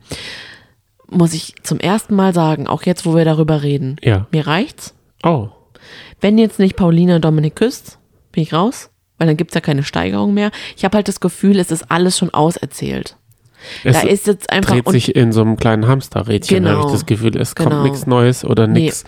Muss 1.10 1.34
ich 1.34 1.56
zum 1.64 1.80
ersten 1.80 2.16
Mal 2.16 2.34
sagen, 2.34 2.68
auch 2.68 2.84
jetzt, 2.84 3.06
wo 3.06 3.16
wir 3.16 3.26
darüber 3.26 3.64
reden. 3.64 3.98
Ja. 4.02 4.28
Mir 4.32 4.48
reicht's. 4.48 4.94
Oh. 5.24 5.50
Wenn 6.22 6.38
jetzt 6.38 6.60
nicht 6.60 6.76
Paulina 6.76 7.20
Dominik 7.20 7.56
küsst, 7.56 7.98
bin 8.32 8.44
ich 8.44 8.54
raus, 8.54 8.92
weil 9.18 9.28
dann 9.28 9.38
gibt's 9.38 9.56
ja 9.56 9.62
keine 9.62 9.84
Steigerung 9.84 10.34
mehr. 10.34 10.52
Ich 10.78 10.86
habe 10.86 10.96
halt 10.96 11.08
das 11.08 11.20
Gefühl, 11.20 11.60
es 11.60 11.72
ist 11.72 11.92
alles 11.92 12.18
schon 12.18 12.34
auserzählt. 12.34 13.18
Es 13.84 14.02
da 14.02 14.08
ist 14.08 14.28
jetzt 14.28 14.52
einfach 14.52 14.74
dreht 14.76 14.90
sich 14.90 15.16
in 15.16 15.32
so 15.32 15.42
einem 15.42 15.58
kleinen 15.58 15.88
Hamsterrädchen, 15.88 16.66
habe 16.66 16.76
Genau. 16.76 16.88
ich 16.88 16.92
das 16.94 17.06
Gefühl. 17.06 17.38
Es 17.38 17.56
Genau. 17.56 17.70
kommt 17.70 17.84
nichts 17.84 18.08
Neues 18.08 18.44
oder 18.46 18.68
Nee. 18.68 18.82
nichts. 18.84 19.04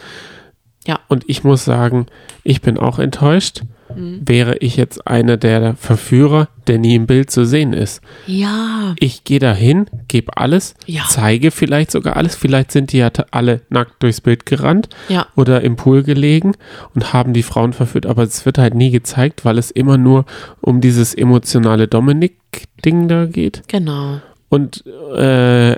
Ja. 0.86 1.00
Und 1.08 1.24
ich 1.28 1.44
muss 1.44 1.64
sagen, 1.64 2.08
ich 2.44 2.62
bin 2.62 2.78
auch 2.78 3.00
enttäuscht. 3.00 3.62
Mhm. 3.96 4.22
Wäre 4.26 4.58
ich 4.58 4.76
jetzt 4.76 5.06
einer 5.08 5.38
der 5.38 5.76
Verführer, 5.76 6.48
der 6.68 6.78
nie 6.80 6.96
im 6.96 7.06
Bild 7.06 7.30
zu 7.30 7.46
sehen 7.46 7.74
ist. 7.74 8.02
ja, 8.26 8.96
Ich 9.00 9.24
gehe 9.24 9.40
dahin, 9.40 9.86
gebe 10.08 10.36
alles, 10.38 10.74
Ja. 10.88 11.04
zeige 11.08 11.52
vielleicht 11.52 11.92
sogar 11.92 12.18
alles. 12.18 12.36
Vielleicht 12.36 12.72
sind 12.72 12.92
die 12.92 12.98
ja 12.98 13.12
alle 13.32 13.62
nackt 13.70 14.02
durchs 14.02 14.20
Bild 14.20 14.46
gerannt 14.46 14.90
ja, 15.10 15.28
oder 15.36 15.62
im 15.62 15.76
Pool 15.76 16.02
gelegen 16.04 16.54
und 16.96 17.14
haben 17.14 17.34
die 17.34 17.44
Frauen 17.44 17.72
verführt, 17.74 18.06
aber 18.06 18.24
es 18.24 18.46
wird 18.46 18.58
halt 18.58 18.74
nie 18.74 18.90
gezeigt, 18.90 19.46
weil 19.46 19.58
es 19.58 19.70
immer 19.72 19.98
nur 19.98 20.26
um 20.60 20.82
dieses 20.82 21.14
emotionale 21.14 21.88
Dominik-Ding 21.88 23.08
da 23.08 23.26
geht. 23.26 23.64
genau. 23.68 24.22
Und 24.54 24.86
äh, 25.16 25.76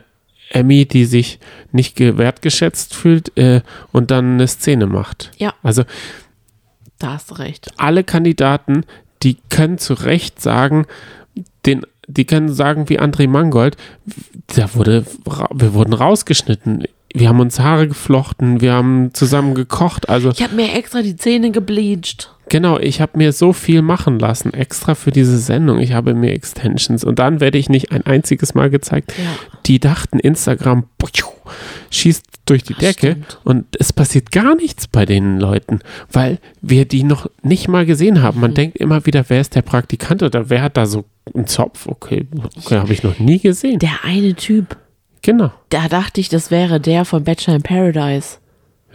Emmy, 0.49 0.85
die 0.85 1.05
sich 1.05 1.39
nicht 1.71 1.95
ge- 1.95 2.17
wertgeschätzt 2.17 2.93
fühlt 2.93 3.37
äh, 3.37 3.61
und 3.91 4.11
dann 4.11 4.33
eine 4.33 4.47
Szene 4.47 4.85
macht. 4.87 5.31
Ja. 5.37 5.53
Also 5.63 5.83
Da 6.99 7.13
hast 7.13 7.31
du 7.31 7.35
recht. 7.35 7.69
alle 7.77 8.03
Kandidaten, 8.03 8.83
die 9.23 9.37
können 9.49 9.77
zu 9.77 9.93
Recht 9.93 10.41
sagen, 10.41 10.85
den, 11.65 11.85
die 12.07 12.25
können 12.25 12.53
sagen 12.53 12.89
wie 12.89 12.99
André 12.99 13.27
Mangold, 13.27 13.77
da 14.55 14.73
wurde, 14.75 15.05
wir 15.53 15.73
wurden 15.73 15.93
rausgeschnitten. 15.93 16.83
Wir 17.13 17.29
haben 17.29 17.39
uns 17.39 17.59
Haare 17.59 17.87
geflochten, 17.87 18.59
wir 18.59 18.73
haben 18.73 19.13
zusammen 19.13 19.55
gekocht. 19.55 20.09
Also 20.09 20.31
Ich 20.31 20.43
habe 20.43 20.55
mir 20.55 20.73
extra 20.73 21.01
die 21.01 21.15
Zähne 21.15 21.51
gebleached. 21.51 22.29
Genau, 22.49 22.79
ich 22.79 23.01
habe 23.01 23.17
mir 23.17 23.31
so 23.31 23.53
viel 23.53 23.81
machen 23.81 24.19
lassen, 24.19 24.53
extra 24.53 24.95
für 24.95 25.11
diese 25.11 25.37
Sendung. 25.37 25.79
Ich 25.79 25.93
habe 25.93 26.13
mir 26.13 26.31
Extensions 26.33 27.03
und 27.03 27.19
dann 27.19 27.39
werde 27.39 27.57
ich 27.57 27.69
nicht 27.69 27.91
ein 27.91 28.05
einziges 28.05 28.53
Mal 28.53 28.69
gezeigt. 28.69 29.13
Ja. 29.17 29.23
Die 29.65 29.79
dachten, 29.79 30.19
Instagram 30.19 30.85
schießt 31.89 32.25
durch 32.45 32.63
die 32.63 32.73
Das 32.73 32.81
Decke 32.81 33.11
stimmt. 33.11 33.39
und 33.43 33.65
es 33.79 33.91
passiert 33.93 34.31
gar 34.31 34.55
nichts 34.55 34.87
bei 34.87 35.05
den 35.05 35.39
Leuten, 35.39 35.79
weil 36.11 36.39
wir 36.61 36.85
die 36.85 37.03
noch 37.03 37.29
nicht 37.41 37.67
mal 37.67 37.85
gesehen 37.85 38.21
haben. 38.21 38.37
Mhm. 38.37 38.41
Man 38.41 38.53
denkt 38.53 38.77
immer 38.77 39.05
wieder, 39.05 39.25
wer 39.27 39.41
ist 39.41 39.55
der 39.55 39.61
Praktikant 39.61 40.21
oder 40.21 40.49
wer 40.49 40.61
hat 40.61 40.77
da 40.77 40.85
so 40.85 41.05
einen 41.33 41.47
Zopf? 41.47 41.87
Okay, 41.87 42.27
okay 42.57 42.77
habe 42.77 42.93
ich 42.93 43.03
noch 43.03 43.19
nie 43.19 43.39
gesehen. 43.39 43.79
Der 43.79 44.03
eine 44.03 44.35
Typ, 44.35 44.77
Genau, 45.25 45.51
da 45.69 45.87
dachte 45.87 46.21
ich, 46.21 46.29
das 46.29 46.51
wäre 46.51 46.79
der 46.79 47.03
von 47.03 47.23
Bachelor 47.23 47.55
in 47.55 47.63
Paradise. 47.63 48.37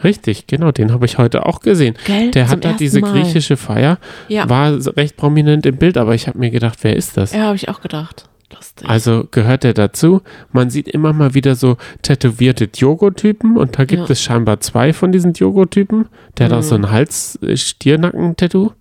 Richtig, 0.04 0.46
genau, 0.46 0.72
den 0.72 0.92
habe 0.92 1.06
ich 1.06 1.18
heute 1.18 1.46
auch 1.46 1.60
gesehen. 1.60 1.94
Gell? 2.06 2.30
Der 2.30 2.48
hat 2.48 2.64
da 2.64 2.72
diese 2.72 3.00
Mal. 3.00 3.12
griechische 3.12 3.56
Feier, 3.56 3.98
Ja. 4.28 4.48
war 4.48 4.72
recht 4.96 5.16
prominent 5.16 5.66
im 5.66 5.76
Bild, 5.76 5.96
aber 5.98 6.14
ich 6.14 6.28
habe 6.28 6.38
mir 6.38 6.50
gedacht, 6.50 6.78
wer 6.82 6.96
ist 6.96 7.16
das? 7.16 7.32
Ja, 7.32 7.42
habe 7.42 7.56
ich 7.56 7.68
auch 7.68 7.80
gedacht. 7.80 8.26
Lustig. 8.52 8.88
Also 8.88 9.28
gehört 9.30 9.62
der 9.62 9.74
dazu. 9.74 10.22
Man 10.50 10.70
sieht 10.70 10.88
immer 10.88 11.12
mal 11.12 11.34
wieder 11.34 11.54
so 11.54 11.76
tätowierte 12.02 12.66
Diogo-Typen 12.66 13.56
und 13.56 13.78
da 13.78 13.84
gibt 13.84 14.02
Ja. 14.08 14.12
es 14.12 14.20
scheinbar 14.20 14.58
zwei 14.60 14.92
von 14.92 15.12
diesen 15.12 15.32
Diogo-Typen. 15.34 16.08
Der 16.36 16.46
hat 16.46 16.52
auch 16.52 16.62
so 16.62 16.74
ein 16.74 16.90
Hals-Stirnacken-Tattoo. 16.90 18.72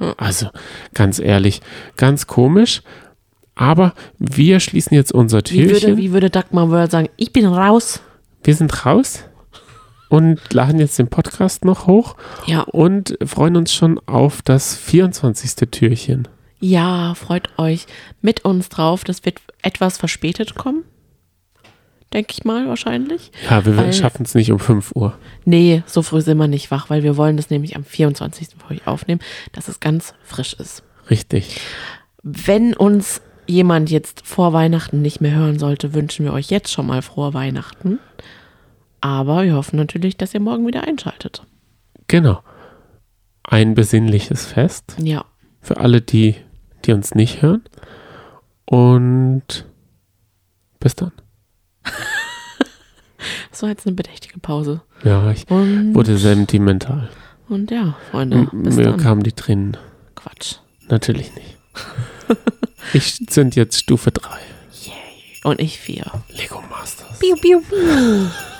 Ja. 0.00 0.14
Also 0.16 0.46
ganz 0.94 1.18
ehrlich, 1.18 1.60
ganz 1.96 2.26
komisch. 2.26 2.82
Aber 3.54 3.92
wir 4.18 4.60
schließen 4.60 4.94
jetzt 4.94 5.12
unser 5.12 5.40
wie, 5.48 5.62
würde, 5.64 5.72
Türchen. 5.80 5.96
wie 5.96 6.12
würde 6.12 6.30
Dagmar 6.30 6.70
Wörth 6.70 6.92
sagen, 6.92 7.08
ich 7.16 7.32
bin 7.32 7.44
raus. 7.46 8.00
Wir 8.44 8.54
sind 8.54 8.86
raus 8.86 9.24
und 10.08 10.40
laden 10.52 10.78
jetzt 10.78 10.98
den 10.98 11.08
Podcast 11.08 11.64
noch 11.64 11.86
hoch 11.86 12.16
Ja, 12.46 12.62
und 12.62 13.16
freuen 13.24 13.56
uns 13.56 13.72
schon 13.72 13.98
auf 14.06 14.42
das 14.42 14.76
24. 14.76 15.70
Türchen. 15.70 16.28
ja, 16.60 17.14
freut 17.14 17.50
euch 17.58 17.86
mit 18.20 18.44
uns 18.44 18.68
drauf. 18.68 19.04
Das 19.04 19.24
wird 19.24 19.40
etwas 19.62 19.98
verspätet 19.98 20.54
kommen. 20.54 20.84
Denke 22.12 22.32
ich 22.32 22.44
mal 22.44 22.66
wahrscheinlich. 22.68 23.30
Ja, 23.50 23.66
wir 23.66 23.92
schaffen 23.92 24.24
es 24.24 24.34
nicht 24.34 24.50
um 24.50 24.58
5 24.58 24.92
Uhr. 24.94 25.18
Nee, 25.44 25.82
so 25.84 26.00
früh 26.00 26.22
sind 26.22 26.38
wir 26.38 26.48
nicht 26.48 26.70
wach, 26.70 26.88
weil 26.88 27.02
wir 27.02 27.18
wollen 27.18 27.36
das 27.36 27.50
nämlich 27.50 27.76
am 27.76 27.84
24. 27.84 28.48
für 28.58 28.72
euch 28.74 28.86
aufnehmen, 28.86 29.20
dass 29.52 29.68
es 29.68 29.78
ganz 29.78 30.14
frisch 30.24 30.54
ist. 30.54 30.82
Richtig. 31.10 31.60
Wenn 32.22 32.72
uns 32.74 33.20
jemand 33.46 33.90
jetzt 33.90 34.22
vor 34.26 34.54
Weihnachten 34.54 35.02
nicht 35.02 35.20
mehr 35.20 35.34
hören 35.34 35.58
sollte, 35.58 35.92
wünschen 35.92 36.24
wir 36.24 36.32
euch 36.32 36.48
jetzt 36.50 36.72
schon 36.72 36.86
mal 36.86 37.02
frohe 37.02 37.34
Weihnachten. 37.34 37.98
Aber 39.00 39.44
wir 39.44 39.54
hoffen 39.54 39.76
natürlich, 39.76 40.16
dass 40.16 40.34
ihr 40.34 40.40
morgen 40.40 40.66
wieder 40.66 40.84
einschaltet. 40.84 41.42
Genau. 42.08 42.42
Ein 43.44 43.74
besinnliches 43.74 44.46
Fest 44.46 44.96
Ja, 45.00 45.24
für 45.60 45.78
alle, 45.78 46.00
die, 46.00 46.34
die 46.84 46.92
uns 46.92 47.14
nicht 47.14 47.42
hören. 47.42 47.62
Und 48.66 49.66
bis 50.80 50.94
dann. 50.96 51.12
das 53.50 53.62
war 53.62 53.68
jetzt 53.70 53.86
eine 53.86 53.96
bedächtige 53.96 54.38
Pause. 54.38 54.82
Ja, 55.04 55.30
ich 55.30 55.48
Und 55.50 55.94
wurde 55.94 56.18
sentimental. 56.18 57.08
Und 57.48 57.70
ja, 57.70 57.96
Freunde, 58.10 58.48
bis 58.52 58.76
Mir 58.76 58.84
dann. 58.90 58.98
kamen 58.98 59.22
die 59.22 59.32
Tränen. 59.32 59.76
Quatsch. 60.14 60.56
Natürlich 60.88 61.34
nicht. 61.34 61.56
ich 62.92 63.14
sind 63.30 63.56
jetzt 63.56 63.78
Stufe 63.78 64.10
3. 64.10 64.28
Und 65.44 65.60
ich 65.60 65.78
vier. 65.78 66.04
Lego 66.36 66.62
Masters. 66.68 67.18
Piu, 67.20 67.34
piu, 67.36 67.60
piu. 67.60 67.76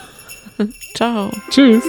Ciao. 0.94 1.30
Tschüss. 1.50 1.84